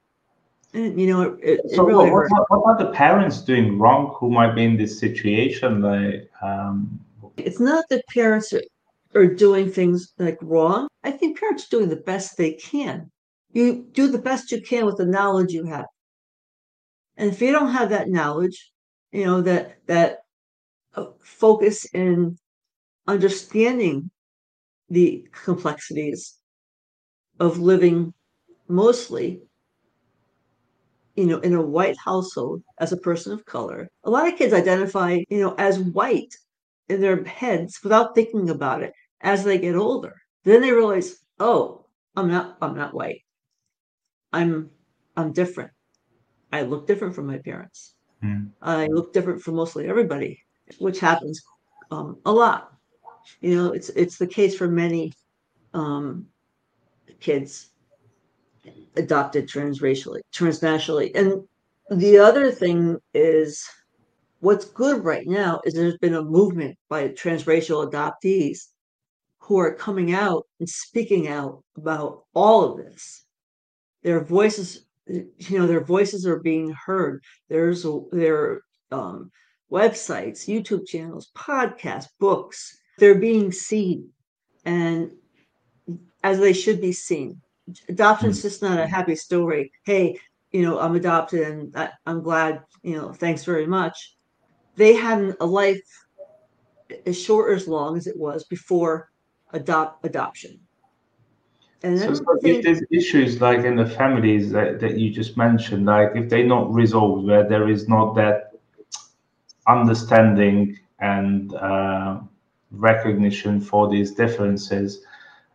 And 0.73 0.99
you 0.99 1.07
know, 1.07 1.21
it, 1.21 1.59
it 1.65 1.75
so 1.75 1.83
really 1.83 2.09
what, 2.09 2.27
what, 2.49 2.65
what, 2.65 2.81
are 2.81 2.85
the 2.85 2.91
parents 2.91 3.41
doing 3.41 3.77
wrong 3.77 4.15
who 4.17 4.29
might 4.31 4.55
be 4.55 4.63
in 4.63 4.77
this 4.77 4.99
situation? 4.99 5.81
Like, 5.81 6.29
um... 6.41 6.99
it's 7.37 7.59
not 7.59 7.85
that 7.89 8.03
parents 8.13 8.53
are, 8.53 8.63
are 9.15 9.27
doing 9.27 9.71
things 9.71 10.13
like 10.17 10.37
wrong. 10.41 10.87
I 11.03 11.11
think 11.11 11.39
parents 11.39 11.65
are 11.65 11.77
doing 11.77 11.89
the 11.89 11.95
best 11.97 12.37
they 12.37 12.53
can. 12.53 13.11
You 13.53 13.87
do 13.91 14.07
the 14.07 14.19
best 14.19 14.51
you 14.51 14.61
can 14.61 14.85
with 14.85 14.97
the 14.97 15.05
knowledge 15.05 15.51
you 15.51 15.65
have. 15.65 15.85
And 17.15 17.31
if 17.31 17.41
you 17.41 17.51
don't 17.51 17.71
have 17.71 17.89
that 17.89 18.09
knowledge, 18.09 18.71
you 19.11 19.25
know 19.25 19.41
that 19.41 19.77
that 19.87 20.19
uh, 20.95 21.05
focus 21.21 21.85
in 21.93 22.37
understanding 23.07 24.11
the 24.89 25.27
complexities 25.31 26.37
of 27.39 27.59
living 27.59 28.13
mostly 28.67 29.41
you 31.15 31.25
know 31.25 31.39
in 31.39 31.53
a 31.53 31.61
white 31.61 31.95
household 32.03 32.61
as 32.79 32.91
a 32.91 32.97
person 32.97 33.31
of 33.31 33.45
color 33.45 33.87
a 34.03 34.09
lot 34.09 34.27
of 34.27 34.37
kids 34.37 34.53
identify 34.53 35.19
you 35.29 35.39
know 35.39 35.55
as 35.57 35.79
white 35.79 36.35
in 36.89 37.01
their 37.01 37.23
heads 37.23 37.79
without 37.83 38.15
thinking 38.15 38.49
about 38.49 38.83
it 38.83 38.93
as 39.21 39.43
they 39.43 39.57
get 39.57 39.75
older. 39.75 40.15
Then 40.43 40.61
they 40.61 40.71
realize 40.71 41.17
oh 41.39 41.85
i'm 42.15 42.29
not 42.29 42.57
i'm 42.61 42.75
not 42.75 42.93
white. 42.93 43.21
I'm 44.33 44.69
i'm 45.15 45.33
different. 45.33 45.71
I 46.51 46.61
look 46.61 46.87
different 46.87 47.15
from 47.15 47.27
my 47.27 47.37
parents. 47.37 47.93
Mm. 48.23 48.49
i 48.63 48.87
look 48.87 49.13
different 49.13 49.41
from 49.43 49.55
mostly 49.55 49.87
everybody 49.87 50.41
which 50.79 50.99
happens 50.99 51.41
um, 51.91 52.17
a 52.25 52.31
lot. 52.31 52.73
You 53.41 53.55
know, 53.55 53.71
it's 53.73 53.89
it's 53.89 54.17
the 54.17 54.27
case 54.27 54.55
for 54.57 54.67
many 54.67 55.13
um, 55.73 56.27
kids 57.19 57.69
adopted 58.95 59.47
transracially, 59.47 60.21
transnationally. 60.33 61.15
And 61.15 61.43
the 61.89 62.17
other 62.17 62.51
thing 62.51 62.97
is 63.13 63.67
what's 64.39 64.65
good 64.65 65.03
right 65.03 65.27
now 65.27 65.61
is 65.65 65.73
there's 65.73 65.97
been 65.97 66.15
a 66.15 66.23
movement 66.23 66.77
by 66.89 67.09
transracial 67.09 67.89
adoptees 67.89 68.67
who 69.39 69.57
are 69.59 69.73
coming 69.73 70.13
out 70.13 70.45
and 70.59 70.69
speaking 70.69 71.27
out 71.27 71.63
about 71.75 72.23
all 72.33 72.63
of 72.63 72.77
this. 72.77 73.25
Their 74.03 74.23
voices, 74.23 74.85
you 75.07 75.57
know, 75.57 75.67
their 75.67 75.83
voices 75.83 76.25
are 76.25 76.39
being 76.39 76.71
heard. 76.73 77.23
There's 77.49 77.85
their 78.11 78.61
um, 78.91 79.31
websites, 79.71 80.47
YouTube 80.47 80.85
channels, 80.85 81.31
podcasts, 81.35 82.09
books, 82.19 82.77
they're 82.97 83.15
being 83.15 83.51
seen 83.51 84.09
and 84.65 85.11
as 86.23 86.39
they 86.39 86.53
should 86.53 86.81
be 86.81 86.91
seen. 86.91 87.41
Adoption's 87.89 88.41
just 88.41 88.61
not 88.61 88.79
a 88.79 88.87
happy 88.87 89.15
story. 89.15 89.71
Hey, 89.85 90.19
you 90.51 90.61
know, 90.63 90.79
I'm 90.79 90.95
adopted 90.95 91.41
and 91.41 91.77
I, 91.77 91.89
am 92.05 92.21
glad, 92.21 92.63
you 92.81 92.95
know, 92.95 93.13
thanks 93.13 93.43
very 93.43 93.67
much. 93.67 94.16
They 94.77 94.93
had 94.93 95.35
a 95.39 95.45
life 95.45 96.05
as 97.05 97.21
short 97.21 97.49
or 97.49 97.55
as 97.55 97.67
long 97.67 97.97
as 97.97 98.07
it 98.07 98.17
was 98.17 98.43
before 98.45 99.11
adopt 99.51 100.05
adoption. 100.05 100.59
And 101.83 101.99
so, 101.99 102.13
so 102.13 102.23
if 102.41 102.63
there's 102.63 102.81
issues 102.91 103.39
like 103.39 103.59
in 103.59 103.75
the 103.75 103.85
families 103.85 104.51
that, 104.51 104.79
that 104.79 104.97
you 104.97 105.11
just 105.11 105.37
mentioned, 105.37 105.85
like 105.85 106.11
if 106.15 106.29
they're 106.29 106.45
not 106.45 106.73
resolved, 106.73 107.27
where 107.27 107.47
there 107.47 107.69
is 107.69 107.87
not 107.87 108.15
that 108.15 108.53
understanding 109.67 110.79
and 110.99 111.53
uh, 111.53 112.19
recognition 112.71 113.61
for 113.61 113.89
these 113.89 114.11
differences 114.11 115.01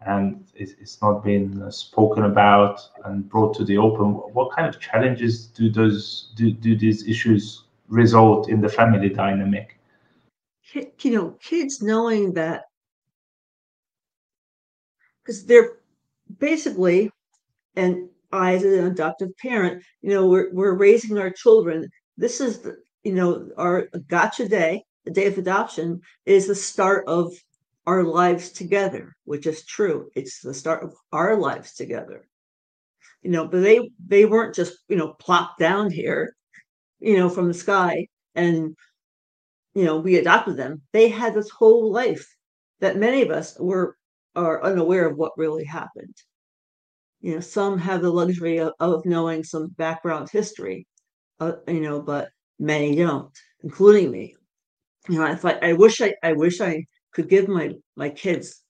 and 0.07 0.45
it's 0.55 1.01
not 1.01 1.23
been 1.23 1.71
spoken 1.71 2.25
about 2.25 2.81
and 3.05 3.29
brought 3.29 3.55
to 3.55 3.65
the 3.65 3.77
open 3.77 4.13
what 4.33 4.55
kind 4.55 4.67
of 4.69 4.81
challenges 4.81 5.47
do 5.47 5.71
those 5.71 6.33
do, 6.37 6.51
do 6.51 6.77
these 6.77 7.07
issues 7.07 7.62
result 7.93 8.49
in 8.49 8.61
the 8.61 8.69
family 8.69 9.09
dynamic 9.09 9.79
you 10.75 11.11
know 11.15 11.37
kids 11.43 11.83
knowing 11.83 12.33
that 12.33 12.63
because 15.23 15.45
they're 15.45 15.73
basically 16.39 17.11
and 17.77 18.09
i 18.33 18.55
as 18.55 18.65
an 18.65 18.87
adoptive 18.87 19.29
parent 19.39 19.83
you 20.01 20.11
know 20.11 20.27
we're, 20.27 20.51
we're 20.53 20.75
raising 20.75 21.19
our 21.19 21.31
children 21.31 21.89
this 22.17 22.41
is 22.41 22.61
the 22.61 22.77
you 23.03 23.13
know 23.13 23.49
our 23.59 23.89
gotcha 24.09 24.49
day 24.49 24.83
the 25.05 25.11
day 25.11 25.27
of 25.27 25.37
adoption 25.37 26.01
is 26.27 26.47
the 26.47 26.55
start 26.55 27.05
of 27.09 27.33
our 27.87 28.05
lives 28.05 28.51
together, 28.51 29.15
which 29.25 29.47
is 29.47 29.65
true. 29.65 30.09
It's 30.15 30.41
the 30.41 30.55
start 30.55 30.85
of 30.85 30.95
our 31.13 31.37
lives 31.37 31.75
together. 31.75 32.29
You 33.23 33.31
know, 33.31 33.47
but 33.47 33.63
they 33.63 33.91
they 34.07 34.25
weren't 34.25 34.55
just, 34.55 34.79
you 34.89 34.97
know, 34.97 35.15
plopped 35.15 35.59
down 35.59 35.91
here, 35.91 36.35
you 37.03 37.17
know, 37.17 37.29
from 37.29 37.49
the 37.49 37.55
sky 37.55 38.07
and 38.35 38.77
you 39.75 39.85
know, 39.85 39.99
we 39.99 40.17
adopted 40.17 40.57
them. 40.57 40.83
They 40.93 41.09
had 41.09 41.35
this 41.35 41.51
whole 41.51 41.93
life 41.93 42.27
that 42.81 42.99
many 42.99 43.23
of 43.23 43.31
us 43.31 43.59
were 43.59 43.97
are 44.37 44.63
unaware 44.63 45.09
of 45.09 45.17
what 45.17 45.33
really 45.37 45.65
happened. 45.65 46.15
You 47.21 47.35
know, 47.35 47.41
some 47.41 47.79
have 47.79 48.03
the 48.03 48.11
luxury 48.11 48.59
of, 48.59 48.73
of 48.81 49.05
knowing 49.07 49.45
some 49.45 49.69
background 49.79 50.31
history, 50.31 50.87
uh, 51.41 51.53
you 51.69 51.81
know, 51.81 52.03
but 52.03 52.31
many 52.59 52.97
don't, 52.97 53.31
including 53.63 54.11
me 54.11 54.35
you 55.09 55.19
know, 55.19 55.25
I 55.25 55.35
thought 55.35 55.63
I 55.63 55.73
wish 55.73 56.01
I, 56.01 56.15
I 56.23 56.33
wish 56.33 56.61
I 56.61 56.85
could 57.13 57.29
give 57.29 57.49
my 57.49 57.73
my 57.97 58.11
kids 58.11 58.63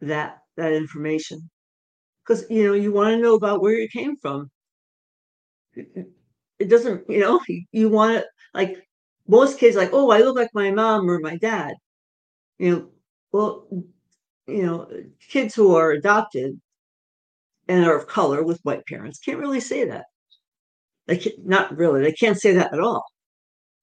that 0.00 0.38
that 0.56 0.72
information 0.72 1.50
because 2.24 2.44
you 2.50 2.64
know 2.64 2.74
you 2.74 2.92
want 2.92 3.14
to 3.14 3.22
know 3.22 3.34
about 3.34 3.62
where 3.62 3.74
you 3.74 3.88
came 3.88 4.16
from. 4.16 4.50
It, 6.58 6.70
doesn't, 6.70 7.08
you 7.10 7.20
know, 7.20 7.40
you 7.72 7.88
want 7.88 8.18
to 8.18 8.26
like 8.54 8.86
most 9.28 9.58
kids 9.58 9.76
like, 9.76 9.90
oh, 9.92 10.10
I 10.10 10.18
look 10.20 10.36
like 10.36 10.50
my 10.54 10.70
mom 10.70 11.10
or 11.10 11.18
my 11.20 11.36
dad. 11.36 11.74
You 12.58 12.70
know, 12.70 12.90
well, 13.32 13.66
you 14.46 14.62
know, 14.64 14.88
kids 15.28 15.54
who 15.54 15.74
are 15.76 15.92
adopted 15.92 16.60
and 17.68 17.84
are 17.84 17.96
of 17.96 18.06
color 18.06 18.42
with 18.42 18.60
white 18.62 18.86
parents 18.86 19.18
can't 19.18 19.38
really 19.38 19.60
say 19.60 19.84
that. 19.86 20.06
They 21.06 21.18
can, 21.18 21.32
not 21.44 21.76
really. 21.76 22.02
They 22.02 22.12
can't 22.12 22.40
say 22.40 22.52
that 22.54 22.72
at 22.72 22.80
all. 22.80 23.04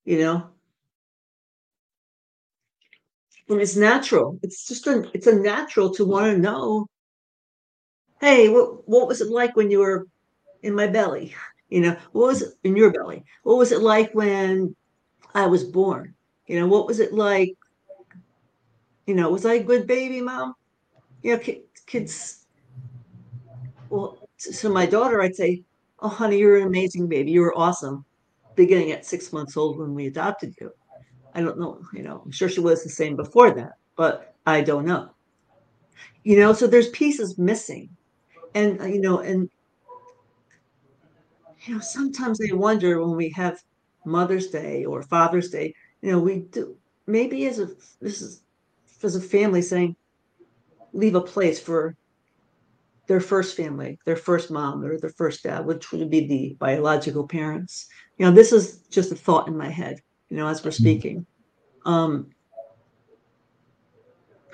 You 0.04 0.18
know, 0.20 0.50
and 3.48 3.60
it's 3.60 3.76
natural. 3.76 4.38
It's 4.42 4.66
just 4.66 4.86
a 4.86 5.08
it's 5.14 5.26
a 5.26 5.34
natural 5.34 5.92
to 5.94 6.04
want 6.04 6.32
to 6.32 6.38
know. 6.38 6.86
Hey, 8.20 8.48
what 8.48 8.88
what 8.88 9.08
was 9.08 9.20
it 9.20 9.28
like 9.28 9.54
when 9.56 9.70
you 9.70 9.80
were 9.80 10.06
in 10.62 10.74
my 10.74 10.86
belly? 10.86 11.34
You 11.72 11.80
know, 11.80 11.96
what 12.12 12.26
was 12.26 12.42
it 12.42 12.52
in 12.64 12.76
your 12.76 12.92
belly? 12.92 13.24
What 13.44 13.56
was 13.56 13.72
it 13.72 13.80
like 13.80 14.12
when 14.12 14.76
I 15.34 15.46
was 15.46 15.64
born. 15.64 16.14
You 16.46 16.60
know, 16.60 16.66
what 16.66 16.86
was 16.86 17.00
it 17.00 17.14
like? 17.14 17.54
You 19.06 19.14
know, 19.14 19.30
was 19.30 19.46
I 19.46 19.54
a 19.54 19.62
good 19.62 19.86
baby 19.86 20.20
mom? 20.20 20.54
You 21.22 21.36
know, 21.36 21.42
kids. 21.86 22.46
Well, 23.88 24.18
so 24.36 24.70
my 24.70 24.84
daughter, 24.84 25.22
I'd 25.22 25.34
say, 25.34 25.62
"Oh, 26.00 26.08
honey, 26.08 26.38
you're 26.38 26.58
an 26.58 26.66
amazing 26.66 27.08
baby. 27.08 27.30
You 27.30 27.40
were 27.40 27.56
awesome." 27.56 28.04
Beginning 28.54 28.92
at 28.92 29.06
six 29.06 29.32
months 29.32 29.56
old 29.56 29.78
when 29.78 29.94
we 29.94 30.08
adopted 30.08 30.54
you. 30.60 30.70
I 31.34 31.40
don't 31.40 31.58
know. 31.58 31.80
You 31.94 32.02
know, 32.02 32.20
I'm 32.22 32.32
sure 32.32 32.50
she 32.50 32.60
was 32.60 32.82
the 32.82 32.90
same 32.90 33.16
before 33.16 33.50
that, 33.52 33.72
but 33.96 34.34
I 34.44 34.60
don't 34.60 34.84
know. 34.84 35.08
You 36.22 36.38
know, 36.38 36.52
so 36.52 36.66
there's 36.66 36.90
pieces 36.90 37.38
missing, 37.38 37.88
and 38.54 38.78
uh, 38.78 38.84
you 38.84 39.00
know, 39.00 39.20
and 39.20 39.48
you 41.64 41.74
know, 41.74 41.80
sometimes 41.80 42.40
I 42.40 42.54
wonder 42.54 43.00
when 43.00 43.16
we 43.16 43.30
have 43.30 43.62
Mother's 44.04 44.48
Day 44.48 44.84
or 44.84 45.02
Father's 45.02 45.50
Day, 45.50 45.74
you 46.00 46.12
know, 46.12 46.18
we 46.18 46.40
do 46.40 46.76
maybe 47.06 47.46
as 47.46 47.58
a 47.58 47.68
this 48.00 48.20
is 48.20 48.42
as 49.02 49.16
a 49.16 49.20
family 49.20 49.62
saying, 49.62 49.96
leave 50.92 51.14
a 51.14 51.20
place 51.20 51.58
for 51.58 51.96
their 53.08 53.20
first 53.20 53.56
family, 53.56 53.98
their 54.04 54.16
first 54.16 54.50
mom 54.50 54.84
or 54.84 54.98
their 54.98 55.10
first 55.10 55.42
dad, 55.42 55.66
which 55.66 55.90
would 55.90 56.08
be 56.08 56.26
the 56.26 56.56
biological 56.58 57.26
parents. 57.26 57.88
You 58.18 58.26
know, 58.26 58.32
this 58.32 58.52
is 58.52 58.78
just 58.90 59.10
a 59.12 59.16
thought 59.16 59.48
in 59.48 59.56
my 59.56 59.68
head, 59.68 60.00
you 60.28 60.36
know, 60.36 60.46
as 60.46 60.64
we're 60.64 60.70
mm-hmm. 60.70 60.82
speaking. 60.82 61.26
Um, 61.84 62.30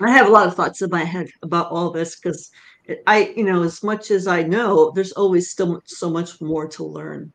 I 0.01 0.11
have 0.11 0.27
a 0.27 0.31
lot 0.31 0.47
of 0.47 0.55
thoughts 0.55 0.81
in 0.81 0.89
my 0.89 1.03
head 1.03 1.29
about 1.43 1.71
all 1.71 1.91
this 1.91 2.15
because 2.15 2.49
I, 3.07 3.33
you 3.35 3.43
know, 3.43 3.63
as 3.63 3.83
much 3.83 4.11
as 4.11 4.27
I 4.27 4.43
know, 4.43 4.91
there's 4.91 5.11
always 5.11 5.49
still 5.49 5.81
so 5.85 6.09
much 6.09 6.41
more 6.41 6.67
to 6.69 6.83
learn, 6.83 7.31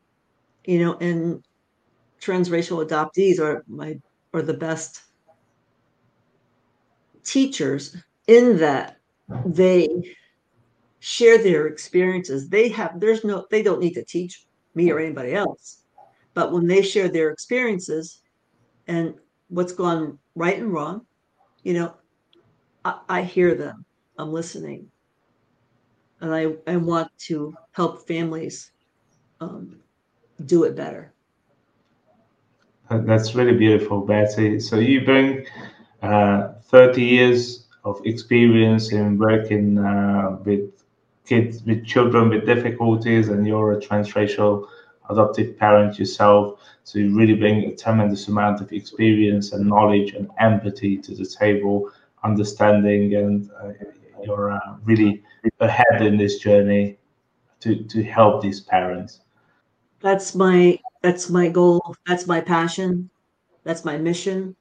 you 0.65 0.79
know, 0.81 0.95
and 0.95 1.45
transracial 2.21 2.85
adoptees 2.87 3.39
are 3.39 3.65
my 3.69 4.01
are 4.33 4.43
the 4.43 4.55
best 4.55 5.03
teachers 7.23 7.97
in 8.27 8.59
that 8.59 8.97
they 9.45 9.89
share 11.01 11.39
their 11.39 11.67
experiences. 11.67 12.49
They 12.49 12.69
have 12.71 12.99
there's 12.99 13.25
no 13.25 13.47
they 13.51 13.63
don't 13.63 13.81
need 13.81 13.95
to 13.95 14.05
teach 14.05 14.47
me 14.75 14.91
or 14.91 14.99
anybody 14.99 15.35
else, 15.35 15.83
but 16.33 16.53
when 16.53 16.67
they 16.67 16.83
share 16.83 17.09
their 17.09 17.31
experiences 17.31 18.23
and 18.89 19.15
what's 19.49 19.73
gone 19.73 20.19
right 20.35 20.59
and 20.59 20.73
wrong, 20.73 21.07
you 21.63 21.75
know, 21.75 21.95
I, 22.85 22.99
I 23.09 23.23
hear 23.23 23.55
them. 23.55 23.85
I'm 24.19 24.33
listening 24.33 24.91
and 26.25 26.35
I, 26.35 26.73
I 26.73 26.77
want 26.79 27.11
to 27.29 27.55
help 27.73 28.09
families 28.09 28.73
um, 29.41 29.81
do 30.47 30.65
it 30.65 30.75
better. 30.75 31.13
That's 32.91 33.35
really 33.35 33.57
beautiful, 33.57 34.01
Betsey. 34.01 34.59
So 34.61 34.79
you 34.79 35.05
bring 35.05 35.45
uh, 36.03 36.55
30 36.63 37.03
years 37.03 37.67
of 37.85 38.01
experience 38.07 38.93
in 38.93 39.19
working 39.19 39.79
uh, 39.79 40.39
with 40.45 40.71
kids, 41.27 41.63
with 41.65 41.85
children 41.85 42.31
with 42.31 42.47
difficulties, 42.47 43.29
and 43.29 43.47
you're 43.47 43.73
a 43.73 43.81
transracial 43.81 44.67
adoptive 45.11 45.59
parent 45.59 45.99
yourself. 45.99 46.59
So 46.85 46.99
you 47.01 47.15
really 47.15 47.35
bring 47.35 47.65
a 47.65 47.77
tremendous 47.77 48.29
amount 48.29 48.63
of 48.63 48.73
experience 48.73 49.53
and 49.53 49.67
knowledge 49.67 50.15
and 50.15 50.31
empathy 50.39 50.97
to 50.99 51.15
the 51.15 51.27
table, 51.27 51.91
understanding, 52.23 53.15
and 53.15 53.51
uh, 53.63 53.73
you're 54.25 54.53
uh, 54.53 54.77
really 54.85 55.23
ahead 55.61 56.03
in 56.03 56.17
this 56.17 56.39
journey 56.39 56.99
to 57.61 57.85
to 57.85 58.03
help 58.03 58.43
these 58.43 58.61
parents. 58.61 59.21
That's 60.01 60.35
my 60.35 60.79
that's 61.03 61.31
my 61.31 61.49
goal. 61.49 61.95
That's 62.07 62.27
my 62.27 62.41
passion. 62.41 63.11
That's 63.65 63.85
my 63.85 63.97
mission. 63.97 64.57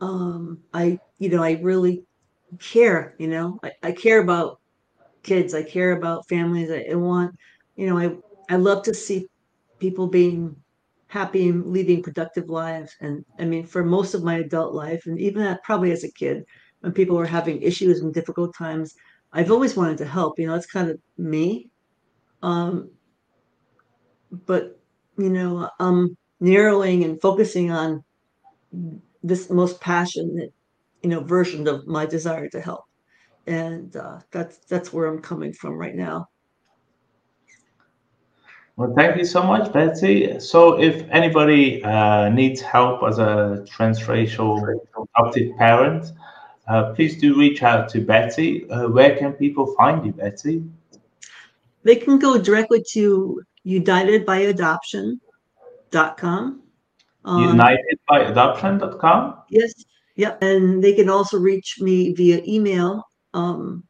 Um 0.00 0.58
i 0.72 0.98
you 1.18 1.28
know 1.28 1.42
i 1.42 1.52
really 1.62 2.04
care 2.60 3.14
you 3.18 3.28
know? 3.28 3.58
I, 3.62 3.72
I 3.82 3.92
care 3.92 4.18
about 4.18 4.60
kids. 5.22 5.54
I 5.54 5.62
care 5.62 5.92
about 5.92 6.28
families. 6.28 6.70
I, 6.70 6.86
I 6.92 6.94
want 6.94 7.34
you 7.76 7.86
know 7.88 7.98
i 7.98 8.14
i 8.52 8.56
love 8.56 8.82
to 8.84 8.94
see 8.94 9.26
people 9.78 10.06
being 10.06 10.54
happy 11.08 11.48
and 11.48 11.66
leading 11.72 12.02
productive 12.02 12.48
lives 12.48 12.96
and 13.00 13.24
i 13.38 13.44
mean 13.44 13.64
for 13.64 13.84
most 13.84 14.14
of 14.14 14.24
my 14.24 14.36
adult 14.38 14.74
life 14.74 15.06
and 15.06 15.20
even 15.20 15.42
at, 15.42 15.62
probably 15.62 15.92
as 15.92 16.04
a 16.04 16.12
kid 16.12 16.44
when 16.84 16.92
people 16.92 17.16
were 17.16 17.24
having 17.24 17.62
issues 17.62 18.02
and 18.02 18.12
difficult 18.12 18.54
times. 18.54 18.94
I've 19.32 19.50
always 19.50 19.74
wanted 19.74 19.96
to 19.98 20.04
help, 20.04 20.38
you 20.38 20.46
know, 20.46 20.54
it's 20.54 20.66
kind 20.66 20.90
of 20.90 20.98
me. 21.16 21.70
Um, 22.42 22.90
but, 24.44 24.78
you 25.16 25.30
know, 25.30 25.70
I'm 25.80 26.14
narrowing 26.40 27.04
and 27.04 27.18
focusing 27.22 27.70
on 27.70 28.04
this 29.22 29.48
most 29.48 29.80
passionate, 29.80 30.52
you 31.02 31.08
know, 31.08 31.20
version 31.20 31.66
of 31.68 31.86
my 31.86 32.04
desire 32.04 32.50
to 32.50 32.60
help. 32.60 32.84
And 33.46 33.96
uh, 33.96 34.18
that's 34.30 34.58
that's 34.66 34.92
where 34.92 35.06
I'm 35.06 35.22
coming 35.22 35.54
from 35.54 35.78
right 35.78 35.94
now. 35.94 36.28
Well, 38.76 38.92
thank 38.94 39.16
you 39.16 39.24
so 39.24 39.42
much, 39.42 39.72
Betsey. 39.72 40.38
So, 40.40 40.80
if 40.80 41.08
anybody 41.10 41.82
uh, 41.84 42.28
needs 42.28 42.60
help 42.60 43.02
as 43.04 43.18
a 43.18 43.64
transracial 43.70 44.80
adoptive 45.16 45.56
parent, 45.56 46.12
uh, 46.68 46.92
please 46.94 47.18
do 47.18 47.38
reach 47.38 47.62
out 47.62 47.88
to 47.90 48.00
Betsey. 48.00 48.68
Uh, 48.70 48.88
where 48.88 49.16
can 49.16 49.32
people 49.32 49.74
find 49.76 50.04
you, 50.04 50.12
Betsey? 50.12 50.64
They 51.82 51.96
can 51.96 52.18
go 52.18 52.38
directly 52.38 52.82
to 52.92 53.42
unitedbyadoption.com. 53.66 56.62
Um, 57.26 57.58
unitedbyadoption.com? 58.08 59.36
Yes. 59.50 59.72
Yep. 60.16 60.42
And 60.42 60.82
they 60.82 60.94
can 60.94 61.10
also 61.10 61.38
reach 61.38 61.80
me 61.80 62.12
via 62.12 62.42
email 62.46 63.04
um, 63.34 63.84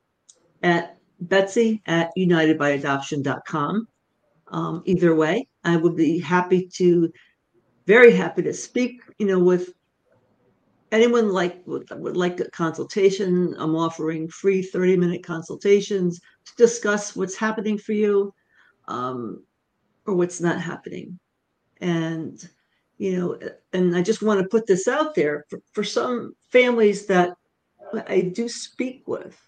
at 0.62 0.96
betsy 1.20 1.82
at 1.87 2.10
unitedbyadoption.com. 2.16 3.88
Um, 4.48 4.82
either 4.84 5.14
way, 5.14 5.48
I 5.64 5.76
would 5.76 5.96
be 5.96 6.18
happy 6.18 6.66
to, 6.74 7.12
very 7.87 8.12
happy 8.12 8.42
to 8.42 8.54
speak, 8.54 9.00
you 9.18 9.26
know, 9.26 9.38
with 9.38 9.73
anyone 10.94 11.30
like 11.30 11.61
would, 11.66 11.88
would 11.90 12.16
like 12.16 12.40
a 12.40 12.50
consultation, 12.50 13.54
I'm 13.59 13.74
offering 13.74 14.28
free 14.28 14.62
30 14.62 14.96
minute 14.96 15.24
consultations 15.24 16.20
to 16.46 16.52
discuss 16.57 17.16
what's 17.16 17.37
happening 17.37 17.78
for 17.78 17.92
you 17.92 18.33
um, 18.88 19.42
or 20.07 20.14
what's 20.14 20.40
not 20.40 20.61
happening. 20.61 21.18
And, 21.80 22.48
you 22.98 23.18
know, 23.18 23.38
and 23.72 23.96
I 23.96 24.02
just 24.02 24.22
want 24.22 24.40
to 24.40 24.48
put 24.48 24.66
this 24.66 24.87
out 24.87 25.14
there 25.14 25.44
for, 25.50 25.61
for 25.72 25.85
some 25.85 26.35
families 26.50 27.07
that 27.07 27.35
I 28.07 28.20
do 28.20 28.48
speak 28.48 29.02
with, 29.07 29.40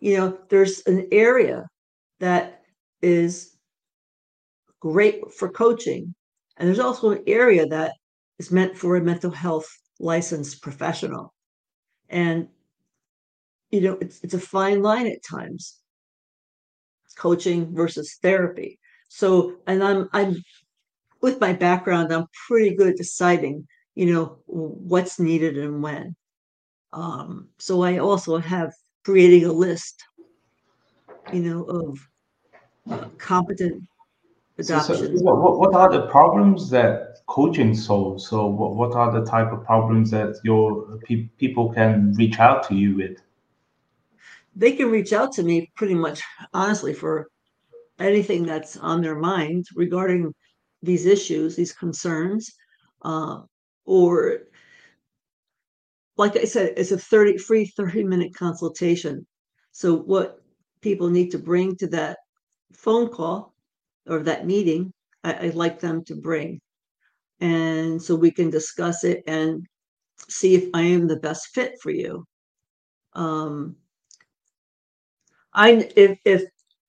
you 0.00 0.16
know, 0.16 0.38
there's 0.48 0.82
an 0.86 1.06
area 1.12 1.68
that 2.20 2.62
is 3.02 3.56
great 4.80 5.30
for 5.32 5.50
coaching. 5.50 6.14
And 6.56 6.68
there's 6.68 6.78
also 6.78 7.10
an 7.10 7.22
area 7.26 7.66
that 7.66 7.92
is 8.38 8.50
meant 8.50 8.76
for 8.76 8.96
a 8.96 9.00
mental 9.00 9.30
health 9.30 9.68
licensed 9.98 10.62
professional. 10.62 11.32
And, 12.08 12.48
you 13.70 13.80
know, 13.80 13.98
it's, 14.00 14.20
it's 14.22 14.34
a 14.34 14.40
fine 14.40 14.82
line 14.82 15.06
at 15.06 15.24
times 15.24 15.80
coaching 17.16 17.74
versus 17.74 18.18
therapy. 18.22 18.78
So, 19.08 19.56
and 19.66 19.82
I'm, 19.82 20.08
I'm, 20.12 20.36
with 21.20 21.40
my 21.40 21.52
background, 21.52 22.12
I'm 22.12 22.26
pretty 22.48 22.74
good 22.74 22.88
at 22.88 22.96
deciding, 22.96 23.66
you 23.94 24.12
know, 24.12 24.38
what's 24.46 25.18
needed 25.18 25.56
and 25.56 25.82
when. 25.82 26.16
Um, 26.92 27.48
so 27.58 27.82
I 27.82 27.98
also 27.98 28.38
have 28.38 28.72
creating 29.04 29.44
a 29.44 29.52
list, 29.52 30.02
you 31.32 31.40
know, 31.40 31.64
of 31.64 32.08
uh, 32.90 33.08
competent 33.18 33.82
adoptions. 34.58 34.98
So, 34.98 35.16
so 35.16 35.34
what, 35.34 35.58
what 35.58 35.74
are 35.74 35.90
the 35.90 36.06
problems 36.08 36.68
that 36.70 37.13
coaching 37.26 37.74
solves? 37.74 38.28
So 38.28 38.46
what, 38.46 38.76
what 38.76 38.92
are 38.92 39.12
the 39.12 39.24
type 39.24 39.52
of 39.52 39.64
problems 39.64 40.10
that 40.10 40.36
your 40.44 40.98
pe- 41.04 41.28
people 41.38 41.72
can 41.72 42.14
reach 42.14 42.38
out 42.38 42.66
to 42.68 42.74
you 42.74 42.96
with? 42.96 43.18
They 44.56 44.72
can 44.72 44.90
reach 44.90 45.12
out 45.12 45.32
to 45.32 45.42
me 45.42 45.70
pretty 45.76 45.94
much 45.94 46.22
honestly 46.52 46.94
for 46.94 47.28
anything 47.98 48.44
that's 48.44 48.76
on 48.76 49.00
their 49.00 49.18
mind 49.18 49.66
regarding 49.74 50.32
these 50.82 51.06
issues, 51.06 51.56
these 51.56 51.72
concerns, 51.72 52.52
uh, 53.02 53.40
or 53.84 54.40
like 56.16 56.36
I 56.36 56.44
said, 56.44 56.74
it's 56.76 56.92
a 56.92 56.98
30 56.98 57.38
free 57.38 57.66
30 57.66 58.04
minute 58.04 58.34
consultation. 58.34 59.26
So 59.72 59.96
what 59.96 60.40
people 60.80 61.10
need 61.10 61.30
to 61.32 61.38
bring 61.38 61.76
to 61.76 61.88
that 61.88 62.18
phone 62.72 63.08
call 63.08 63.54
or 64.06 64.22
that 64.22 64.46
meeting, 64.46 64.92
I, 65.24 65.46
would 65.46 65.54
like 65.54 65.80
them 65.80 66.04
to 66.04 66.14
bring 66.14 66.60
and 67.40 68.02
so 68.02 68.14
we 68.14 68.30
can 68.30 68.50
discuss 68.50 69.04
it 69.04 69.22
and 69.26 69.66
see 70.28 70.54
if 70.54 70.68
I 70.74 70.82
am 70.82 71.06
the 71.06 71.16
best 71.16 71.48
fit 71.48 71.74
for 71.82 71.90
you. 71.90 72.24
Um, 73.14 73.76
I 75.52 75.88
if 75.96 76.18
if 76.24 76.42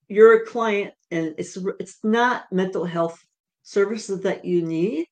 you're 0.08 0.41
a 0.41 0.45
client 0.45 0.93
and 1.12 1.36
it's 1.38 1.58
it's 1.79 1.97
not 2.03 2.51
mental 2.51 2.86
health 2.86 3.19
services 3.63 4.21
that 4.21 4.45
you 4.45 4.62
need, 4.62 5.08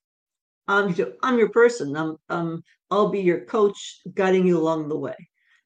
I'm 0.68 0.96
I'm 1.24 1.38
your 1.38 1.50
person. 1.50 1.96
I'm 1.96 2.18
um 2.30 2.64
I'll 2.92 3.10
be 3.10 3.22
your 3.22 3.46
coach, 3.46 4.02
guiding 4.14 4.48
you 4.48 4.58
along 4.58 4.90
the 4.90 4.98
way. 4.98 5.16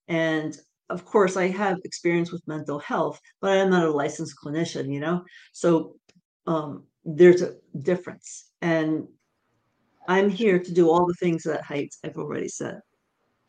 And 0.07 0.57
of 0.89 1.05
course, 1.05 1.35
I 1.35 1.47
have 1.49 1.77
experience 1.83 2.31
with 2.31 2.47
mental 2.47 2.79
health, 2.79 3.19
but 3.41 3.57
I'm 3.57 3.69
not 3.69 3.85
a 3.85 3.91
licensed 3.91 4.35
clinician, 4.43 4.91
you 4.93 5.01
know. 5.01 5.23
So 5.51 5.95
um, 6.47 6.85
there's 7.03 7.41
a 7.41 7.55
difference, 7.81 8.51
and 8.61 9.07
I'm 10.07 10.29
here 10.29 10.57
to 10.57 10.73
do 10.73 10.89
all 10.89 11.05
the 11.05 11.13
things 11.15 11.43
that 11.43 11.61
Heights 11.61 11.99
I've 12.03 12.17
already 12.17 12.47
said. 12.47 12.81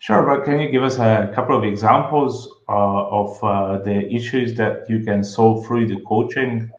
Sure, 0.01 0.25
but 0.25 0.45
can 0.45 0.61
you 0.61 0.71
give 0.71 0.85
us 0.85 0.97
a 0.99 1.31
couple 1.35 1.57
of 1.57 1.65
examples 1.65 2.49
uh, 2.69 3.09
of 3.09 3.43
uh, 3.43 3.79
the 3.79 4.09
issues 4.13 4.55
that 4.57 4.89
you 4.89 5.01
can 5.01 5.25
solve 5.25 5.67
through 5.67 5.89
the 5.89 6.01
coaching 6.07 6.71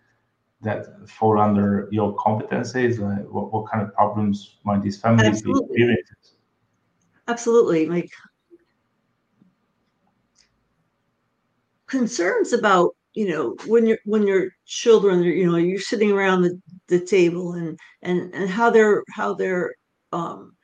that 0.61 0.85
fall 1.07 1.39
under 1.39 1.89
your 1.91 2.15
competencies? 2.15 2.99
Uh, 2.99 3.23
what, 3.23 3.51
what, 3.51 3.69
kind 3.69 3.85
of 3.85 3.93
problems 3.93 4.57
might 4.63 4.81
these 4.81 4.99
families 5.01 5.27
Absolutely. 5.27 5.67
be 5.67 5.73
experiencing? 5.73 6.15
Absolutely. 7.27 7.85
Like 7.87 8.09
concerns 11.87 12.53
about 12.53 12.95
you 13.13 13.27
know 13.27 13.55
when 13.65 13.85
you're 13.85 13.97
when 14.05 14.25
your 14.27 14.49
children 14.65 15.23
you 15.23 15.49
know 15.49 15.57
you're 15.57 15.79
sitting 15.79 16.11
around 16.11 16.41
the, 16.41 16.59
the 16.87 16.99
table 16.99 17.53
and 17.53 17.77
and 18.01 18.33
and 18.33 18.49
how 18.49 18.69
they're 18.69 19.03
how 19.13 19.33
they're 19.33 19.73
um 20.11 20.55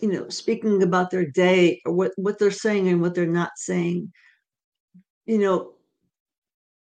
you 0.00 0.12
know 0.12 0.28
speaking 0.28 0.82
about 0.82 1.10
their 1.10 1.24
day 1.24 1.80
or 1.84 1.92
what 1.92 2.12
what 2.16 2.38
they're 2.38 2.50
saying 2.50 2.88
and 2.88 3.00
what 3.00 3.14
they're 3.14 3.26
not 3.26 3.52
saying. 3.56 4.12
You 5.26 5.38
know 5.38 5.72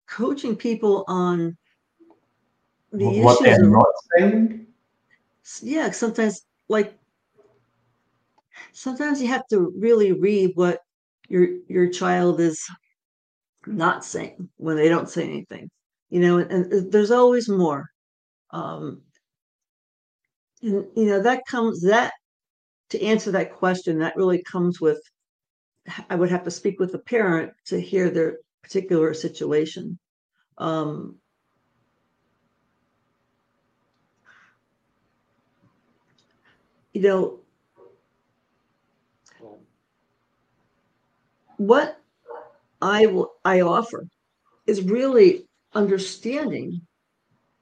coaching 0.07 0.55
people 0.55 1.05
on 1.07 1.57
the 2.91 3.05
what 3.21 3.45
issues 3.45 3.57
they're 3.57 3.69
not 3.69 3.85
saying? 4.17 4.67
Yeah 5.61 5.91
sometimes 5.91 6.41
like 6.67 6.97
sometimes 8.73 9.21
you 9.21 9.27
have 9.27 9.47
to 9.49 9.73
really 9.77 10.11
read 10.11 10.51
what 10.55 10.81
your 11.29 11.47
your 11.67 11.87
child 11.87 12.41
is 12.41 12.61
not 13.65 14.03
saying 14.03 14.49
when 14.57 14.75
they 14.75 14.89
don't 14.89 15.09
say 15.09 15.23
anything 15.23 15.69
you 16.09 16.19
know 16.19 16.37
and, 16.37 16.71
and 16.71 16.91
there's 16.91 17.11
always 17.11 17.47
more 17.47 17.89
um 18.51 19.01
and 20.61 20.85
you 20.95 21.05
know 21.05 21.21
that 21.21 21.45
comes 21.47 21.81
that 21.81 22.13
to 22.89 23.01
answer 23.01 23.31
that 23.31 23.53
question 23.53 23.99
that 23.99 24.15
really 24.17 24.43
comes 24.43 24.81
with 24.81 25.01
i 26.09 26.15
would 26.15 26.29
have 26.29 26.43
to 26.43 26.51
speak 26.51 26.79
with 26.79 26.91
the 26.91 26.99
parent 26.99 27.51
to 27.65 27.79
hear 27.79 28.09
their 28.09 28.37
particular 28.63 29.13
situation 29.13 29.97
um 30.57 31.15
you 36.93 37.01
know 37.01 37.39
what 41.57 42.00
I 42.81 43.05
will 43.07 43.31
I 43.45 43.61
offer 43.61 44.05
is 44.67 44.83
really 44.83 45.47
understanding 45.73 46.81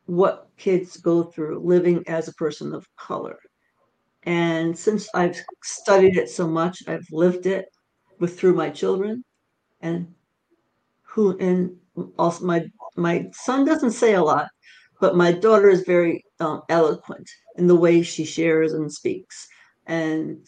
what 0.05 0.49
kids 0.57 0.97
go 0.97 1.23
through 1.23 1.59
living 1.59 2.03
as 2.07 2.27
a 2.27 2.33
person 2.33 2.73
of 2.73 2.87
color. 2.97 3.37
And 4.23 4.77
since 4.77 5.07
I've 5.13 5.37
studied 5.63 6.17
it 6.17 6.29
so 6.29 6.47
much, 6.47 6.83
I've 6.87 7.07
lived 7.11 7.45
it 7.45 7.65
with 8.19 8.39
through 8.39 8.55
my 8.55 8.69
children 8.69 9.23
and 9.81 10.13
who 11.03 11.37
and 11.39 11.75
also 12.17 12.45
my 12.45 12.65
my 12.95 13.25
son 13.33 13.65
doesn't 13.65 13.91
say 13.91 14.13
a 14.13 14.23
lot, 14.23 14.47
but 14.99 15.15
my 15.15 15.31
daughter 15.31 15.69
is 15.69 15.83
very 15.83 16.23
um, 16.39 16.61
eloquent 16.69 17.29
in 17.57 17.67
the 17.67 17.75
way 17.75 18.01
she 18.01 18.25
shares 18.25 18.73
and 18.73 18.91
speaks. 18.91 19.47
And 19.87 20.45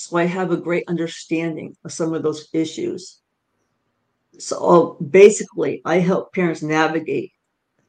so 0.00 0.16
I 0.16 0.24
have 0.24 0.50
a 0.50 0.56
great 0.56 0.84
understanding 0.88 1.76
of 1.84 1.92
some 1.92 2.14
of 2.14 2.22
those 2.22 2.48
issues. 2.54 3.20
So 4.38 4.96
basically, 5.10 5.82
I 5.84 5.98
help 5.98 6.32
parents 6.32 6.62
navigate 6.62 7.32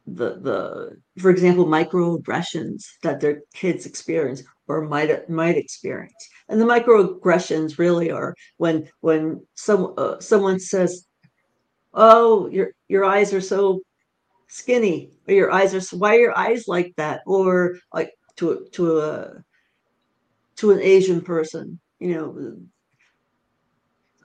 the 0.06 0.30
the 0.48 0.98
for 1.22 1.30
example 1.30 1.66
microaggressions 1.66 2.84
that 3.04 3.22
their 3.22 3.44
kids 3.54 3.86
experience 3.86 4.44
or 4.68 4.82
might 4.82 5.30
might 5.30 5.56
experience. 5.56 6.22
And 6.50 6.60
the 6.60 6.66
microaggressions 6.66 7.78
really 7.78 8.12
are 8.12 8.36
when 8.58 8.90
when 9.00 9.48
some 9.56 9.94
uh, 9.98 10.20
someone 10.20 10.60
says 10.60 11.08
oh 11.94 12.50
your 12.50 12.72
your 12.90 13.06
eyes 13.06 13.34
are 13.34 13.48
so 13.54 13.80
skinny 14.50 15.12
or 15.30 15.34
your 15.34 15.52
eyes 15.52 15.74
are 15.74 15.98
why 15.98 16.18
are 16.18 16.20
your 16.28 16.38
eyes 16.38 16.68
like 16.68 16.94
that? 16.98 17.22
Or 17.26 17.78
like 17.94 18.12
to 18.36 18.68
to 18.74 19.00
a 19.00 19.44
to 20.58 20.72
an 20.72 20.82
asian 20.82 21.22
person 21.22 21.80
you 22.02 22.16
know, 22.16 22.58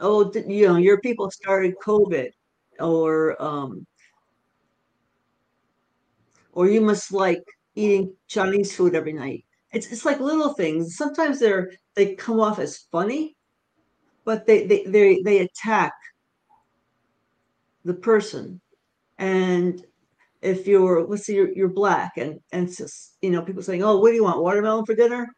oh, 0.01 0.33
you 0.35 0.67
know, 0.67 0.77
your 0.77 0.99
people 1.01 1.31
started 1.31 1.75
COVID, 1.85 2.31
or 2.81 3.41
um, 3.41 3.87
or 6.53 6.69
you 6.69 6.81
must 6.81 7.13
like 7.13 7.43
eating 7.75 8.15
Chinese 8.29 8.75
food 8.75 8.95
every 8.95 9.13
night. 9.13 9.45
It's 9.73 9.93
it's 9.93 10.07
like 10.07 10.21
little 10.21 10.55
things. 10.55 10.97
Sometimes 10.97 11.39
they're 11.39 11.71
they 11.95 12.15
come 12.15 12.41
off 12.41 12.59
as 12.59 12.79
funny, 12.91 13.37
but 14.25 14.47
they 14.47 14.67
they 14.67 14.85
they 14.85 15.21
they 15.23 15.39
attack 15.41 15.93
the 17.85 17.95
person. 17.95 18.59
And 19.19 19.85
if 20.41 20.67
you're 20.67 21.07
let's 21.07 21.27
say 21.27 21.35
you're, 21.35 21.53
you're 21.53 21.69
black 21.69 22.13
and 22.17 22.41
and 22.53 22.75
just 22.75 23.19
you 23.21 23.31
know 23.31 23.43
people 23.43 23.63
saying, 23.63 23.83
oh, 23.83 23.99
what 23.99 24.11
do 24.11 24.15
you 24.15 24.25
want, 24.25 24.41
watermelon 24.43 24.87
for 24.87 24.95
dinner? 24.95 25.29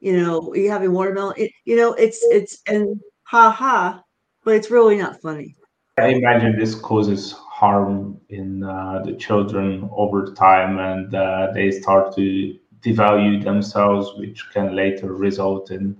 You 0.00 0.16
know, 0.16 0.54
you 0.54 0.70
having 0.70 0.92
watermelon. 0.92 1.34
It, 1.36 1.52
you 1.64 1.76
know, 1.76 1.92
it's 1.92 2.20
it's 2.30 2.60
and 2.66 3.00
ha 3.24 3.50
ha, 3.50 4.02
but 4.44 4.54
it's 4.54 4.70
really 4.70 4.96
not 4.96 5.20
funny. 5.20 5.54
I 5.98 6.08
imagine 6.08 6.58
this 6.58 6.74
causes 6.74 7.32
harm 7.32 8.18
in 8.30 8.64
uh, 8.64 9.02
the 9.04 9.12
children 9.12 9.88
over 9.92 10.32
time, 10.32 10.78
and 10.78 11.14
uh, 11.14 11.48
they 11.52 11.70
start 11.70 12.14
to 12.16 12.56
devalue 12.80 13.44
themselves, 13.44 14.12
which 14.16 14.50
can 14.52 14.74
later 14.74 15.12
result 15.12 15.70
in 15.70 15.96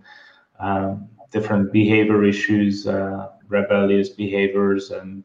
um, 0.59 1.09
different 1.31 1.71
behavior 1.73 2.25
issues, 2.25 2.87
uh, 2.87 3.29
rebellious 3.49 4.09
behaviors, 4.09 4.91
and 4.91 5.23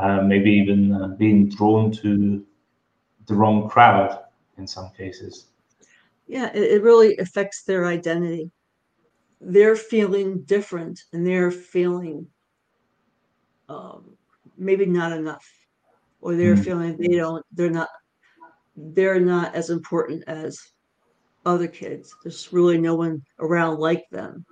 uh, 0.00 0.22
maybe 0.22 0.50
even 0.50 0.92
uh, 0.92 1.08
being 1.08 1.48
drawn 1.50 1.90
to 1.90 2.44
the 3.26 3.34
wrong 3.34 3.68
crowd 3.68 4.20
in 4.56 4.66
some 4.66 4.90
cases 4.96 5.46
yeah 6.26 6.50
it, 6.54 6.62
it 6.62 6.82
really 6.82 7.16
affects 7.18 7.62
their 7.62 7.86
identity. 7.86 8.50
They're 9.40 9.76
feeling 9.76 10.42
different 10.42 11.00
and 11.12 11.26
they're 11.26 11.50
feeling 11.50 12.26
um, 13.68 14.16
maybe 14.56 14.86
not 14.86 15.12
enough 15.12 15.46
or 16.20 16.34
they're 16.34 16.56
mm. 16.56 16.64
feeling 16.64 16.96
they 16.96 17.16
don't 17.16 17.44
they're 17.52 17.70
not 17.70 17.88
they're 18.76 19.20
not 19.20 19.54
as 19.54 19.70
important 19.70 20.24
as 20.26 20.58
other 21.44 21.68
kids. 21.68 22.14
There's 22.22 22.52
really 22.52 22.78
no 22.78 22.94
one 22.94 23.22
around 23.38 23.78
like 23.78 24.04
them. 24.10 24.44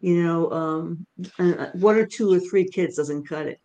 You 0.00 0.22
know 0.22 0.50
um, 0.50 1.06
and 1.38 1.58
uh, 1.58 1.70
one 1.74 1.96
or 1.96 2.06
two 2.06 2.32
or 2.32 2.40
three 2.40 2.68
kids 2.68 2.96
doesn't 2.96 3.28
cut 3.28 3.46
it. 3.46 3.60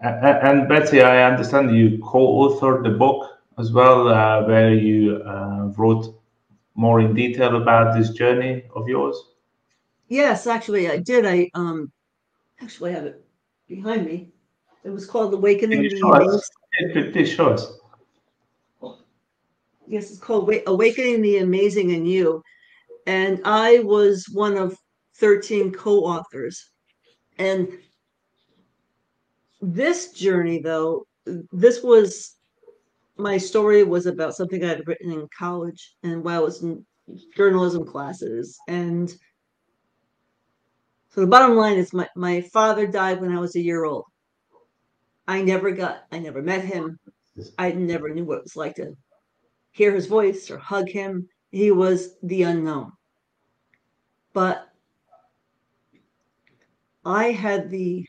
And, 0.00 0.26
and 0.26 0.68
betsey 0.68 1.02
i 1.02 1.22
understand 1.22 1.74
you 1.74 1.98
co-authored 2.02 2.82
the 2.82 2.90
book 2.90 3.38
as 3.58 3.72
well 3.72 4.08
uh, 4.08 4.44
where 4.44 4.74
you 4.74 5.22
uh, 5.24 5.72
wrote 5.76 6.14
more 6.74 7.00
in 7.00 7.14
detail 7.14 7.56
about 7.60 7.96
this 7.96 8.10
journey 8.10 8.64
of 8.74 8.88
yours? 8.88 9.16
Yes, 10.08 10.46
actually, 10.46 10.90
I 10.90 10.98
did. 10.98 11.24
I 11.26 11.50
um, 11.54 11.90
actually 12.60 12.92
have 12.92 13.04
it 13.04 13.24
behind 13.68 14.06
me. 14.06 14.30
It 14.84 14.90
was 14.90 15.06
called 15.06 15.32
Awakening 15.32 15.82
the 15.82 16.00
Amazing. 16.00 17.12
Please 17.12 17.30
show 17.30 17.50
us. 17.50 17.78
Yes, 19.86 20.10
it's 20.10 20.18
called 20.18 20.52
Awakening 20.66 21.22
the 21.22 21.38
Amazing 21.38 21.90
in 21.90 22.04
You. 22.04 22.42
And 23.06 23.40
I 23.44 23.80
was 23.80 24.26
one 24.32 24.56
of 24.56 24.76
13 25.16 25.72
co 25.72 26.00
authors. 26.04 26.70
And 27.38 27.68
this 29.60 30.12
journey, 30.12 30.60
though, 30.60 31.06
this 31.52 31.82
was 31.82 32.33
my 33.16 33.38
story 33.38 33.84
was 33.84 34.06
about 34.06 34.34
something 34.34 34.64
I 34.64 34.68
had 34.68 34.88
written 34.88 35.12
in 35.12 35.28
college 35.36 35.94
and 36.02 36.24
while 36.24 36.40
I 36.40 36.44
was 36.44 36.62
in 36.62 36.84
journalism 37.36 37.86
classes. 37.86 38.58
And 38.66 39.08
so 41.10 41.20
the 41.20 41.26
bottom 41.26 41.56
line 41.56 41.78
is 41.78 41.92
my, 41.92 42.08
my 42.16 42.40
father 42.40 42.86
died 42.86 43.20
when 43.20 43.34
I 43.34 43.38
was 43.38 43.54
a 43.54 43.60
year 43.60 43.84
old. 43.84 44.04
I 45.28 45.42
never 45.42 45.70
got, 45.70 46.04
I 46.10 46.18
never 46.18 46.42
met 46.42 46.64
him. 46.64 46.98
I 47.58 47.72
never 47.72 48.08
knew 48.10 48.24
what 48.24 48.38
it 48.38 48.44
was 48.44 48.56
like 48.56 48.76
to 48.76 48.96
hear 49.70 49.92
his 49.92 50.06
voice 50.06 50.50
or 50.50 50.58
hug 50.58 50.88
him. 50.88 51.28
He 51.50 51.70
was 51.70 52.16
the 52.22 52.42
unknown. 52.42 52.92
But 54.32 54.68
I 57.04 57.30
had 57.30 57.70
the 57.70 58.06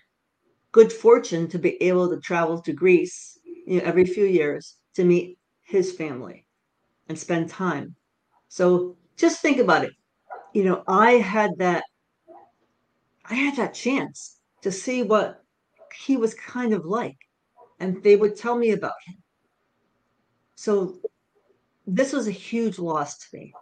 good 0.71 0.91
fortune 0.91 1.47
to 1.49 1.59
be 1.59 1.81
able 1.81 2.09
to 2.09 2.19
travel 2.19 2.59
to 2.61 2.73
Greece 2.73 3.37
you 3.67 3.79
know, 3.79 3.85
every 3.85 4.05
few 4.05 4.25
years 4.25 4.77
to 4.95 5.03
meet 5.03 5.37
his 5.63 5.91
family 5.91 6.45
and 7.07 7.17
spend 7.17 7.49
time. 7.49 7.95
So 8.47 8.97
just 9.17 9.41
think 9.41 9.59
about 9.59 9.83
it. 9.83 9.93
You 10.53 10.63
know, 10.63 10.83
I 10.87 11.13
had 11.13 11.51
that 11.57 11.83
I 13.29 13.33
had 13.33 13.55
that 13.57 13.73
chance 13.73 14.39
to 14.61 14.71
see 14.71 15.03
what 15.03 15.43
he 15.95 16.15
was 16.17 16.33
kind 16.35 16.73
of 16.73 16.85
like, 16.85 17.17
and 17.79 18.01
they 18.03 18.15
would 18.15 18.35
tell 18.35 18.55
me 18.55 18.71
about 18.71 18.93
him. 19.05 19.15
So 20.55 20.99
this 21.87 22.13
was 22.13 22.27
a 22.27 22.31
huge 22.31 22.77
loss 22.77 23.17
to 23.17 23.25
me, 23.33 23.53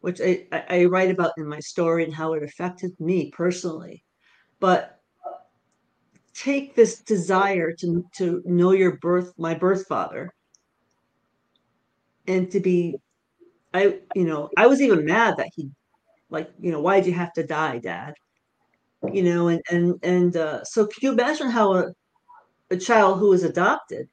which 0.00 0.20
I, 0.20 0.46
I 0.52 0.84
write 0.86 1.10
about 1.10 1.32
in 1.36 1.46
my 1.46 1.60
story 1.60 2.04
and 2.04 2.14
how 2.14 2.32
it 2.32 2.42
affected 2.42 2.92
me 2.98 3.30
personally. 3.30 4.04
But 4.58 5.00
take 6.34 6.74
this 6.74 7.00
desire 7.00 7.72
to, 7.80 8.04
to 8.16 8.42
know 8.44 8.72
your 8.72 8.98
birth, 8.98 9.32
my 9.38 9.54
birth 9.54 9.86
father, 9.86 10.32
and 12.30 12.50
to 12.52 12.60
be, 12.60 12.96
I, 13.74 13.98
you 14.14 14.24
know, 14.24 14.48
I 14.56 14.68
was 14.68 14.80
even 14.80 15.04
mad 15.04 15.36
that 15.38 15.50
he, 15.54 15.68
like, 16.30 16.50
you 16.60 16.70
know, 16.70 16.80
why 16.80 17.00
did 17.00 17.06
you 17.06 17.12
have 17.14 17.32
to 17.34 17.42
die, 17.42 17.78
dad? 17.78 18.14
You 19.12 19.22
know, 19.22 19.48
and, 19.48 19.60
and, 19.70 19.98
and, 20.04 20.36
uh, 20.36 20.62
so 20.62 20.86
can 20.86 21.00
you 21.02 21.12
imagine 21.12 21.50
how 21.50 21.74
a, 21.74 21.92
a 22.70 22.76
child 22.76 23.18
who 23.18 23.32
is 23.32 23.42
adopted, 23.42 24.08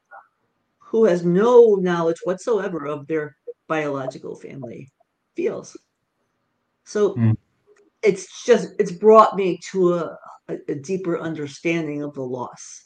who 0.80 1.06
has 1.06 1.24
no 1.24 1.76
knowledge 1.76 2.18
whatsoever 2.24 2.88
of 2.88 3.06
their 3.06 3.38
biological 3.68 4.36
family 4.36 4.90
feels? 5.36 5.78
So 6.86 7.14
mm. 7.14 7.38
it's 8.02 8.46
just, 8.46 8.70
it's 8.80 8.92
brought 8.92 9.36
me 9.36 9.60
to 9.72 9.96
a, 9.96 10.18
a, 10.48 10.58
a 10.70 10.76
deeper 10.76 11.20
understanding 11.20 12.02
of 12.02 12.16
the 12.16 12.24
loss. 12.24 12.86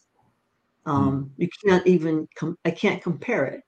Hmm. 0.85 0.91
Um, 0.91 1.23
mm. 1.23 1.29
You 1.37 1.49
can't 1.63 1.87
even, 1.87 2.27
com- 2.35 2.57
I 2.65 2.71
can't 2.71 3.01
compare 3.01 3.45
it, 3.45 3.61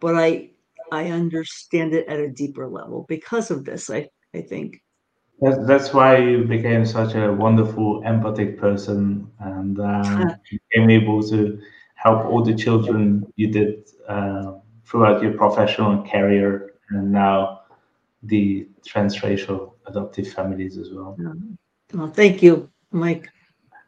but 0.00 0.16
I, 0.16 0.50
I 0.92 1.10
understand 1.10 1.94
it 1.94 2.06
at 2.08 2.18
a 2.18 2.28
deeper 2.28 2.68
level 2.68 3.06
because 3.08 3.50
of 3.50 3.64
this. 3.64 3.90
I, 3.90 4.08
I 4.34 4.42
think. 4.42 4.82
That's, 5.40 5.66
that's 5.66 5.94
why 5.94 6.16
you 6.16 6.44
became 6.44 6.84
such 6.84 7.14
a 7.14 7.32
wonderful, 7.32 8.02
empathic 8.02 8.58
person, 8.58 9.30
and 9.38 9.78
um, 9.80 10.32
became 10.50 10.90
able 10.90 11.22
to 11.28 11.60
help 11.94 12.26
all 12.26 12.42
the 12.42 12.54
children 12.54 13.24
you 13.36 13.48
did 13.48 13.88
uh, 14.08 14.54
throughout 14.84 15.22
your 15.22 15.34
professional 15.34 16.02
career, 16.02 16.74
and 16.90 17.12
now 17.12 17.60
the 18.24 18.68
transracial 18.84 19.74
adoptive 19.86 20.28
families 20.32 20.76
as 20.76 20.90
well. 20.90 21.16
Well, 21.94 22.10
thank 22.10 22.42
you, 22.42 22.68
Mike. 22.90 23.28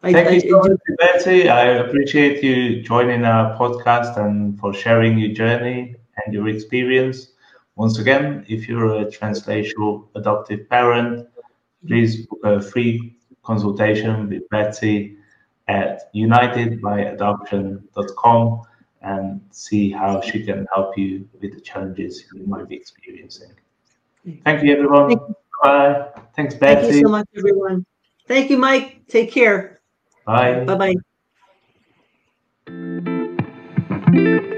I, 0.02 0.12
Thank 0.12 0.28
I, 0.28 0.30
you 0.30 0.40
so 0.40 0.58
much, 0.60 0.80
Betsey. 0.98 1.50
I 1.50 1.64
appreciate 1.84 2.42
you 2.42 2.80
joining 2.80 3.24
our 3.24 3.54
podcast 3.58 4.16
and 4.16 4.58
for 4.58 4.72
sharing 4.72 5.18
your 5.18 5.34
journey 5.34 5.96
and 6.24 6.34
your 6.34 6.48
experience. 6.48 7.32
Once 7.76 7.98
again, 7.98 8.44
if 8.48 8.66
you're 8.68 9.02
a 9.02 9.04
transracial 9.06 10.06
adoptive 10.14 10.68
parent, 10.68 11.26
please 11.86 12.26
book 12.26 12.40
a 12.44 12.60
free 12.60 13.16
consultation 13.42 14.28
with 14.28 14.46
Betsey 14.50 15.16
at 15.68 16.12
unitedbyadoption.com 16.14 18.62
and 19.02 19.40
see 19.50 19.90
how 19.90 20.20
she 20.20 20.44
can 20.44 20.66
help 20.74 20.98
you 20.98 21.26
with 21.40 21.54
the 21.54 21.60
challenges 21.60 22.24
you 22.34 22.46
might 22.46 22.68
be 22.68 22.76
experiencing. 22.76 23.50
Thank 24.44 24.62
you, 24.62 24.74
everyone. 24.74 25.08
Thank 25.08 25.22
you. 25.28 25.34
Bye. 25.62 26.08
Thanks, 26.36 26.54
Betsey. 26.54 26.82
Thank 26.82 26.94
you 26.94 27.00
so 27.02 27.08
much, 27.08 27.26
everyone. 27.36 27.84
Thank 28.26 28.50
you, 28.50 28.58
Mike. 28.58 29.06
Take 29.08 29.32
care. 29.32 29.80
Bye. 30.26 30.64
Bye 30.64 30.94
bye. 34.06 34.56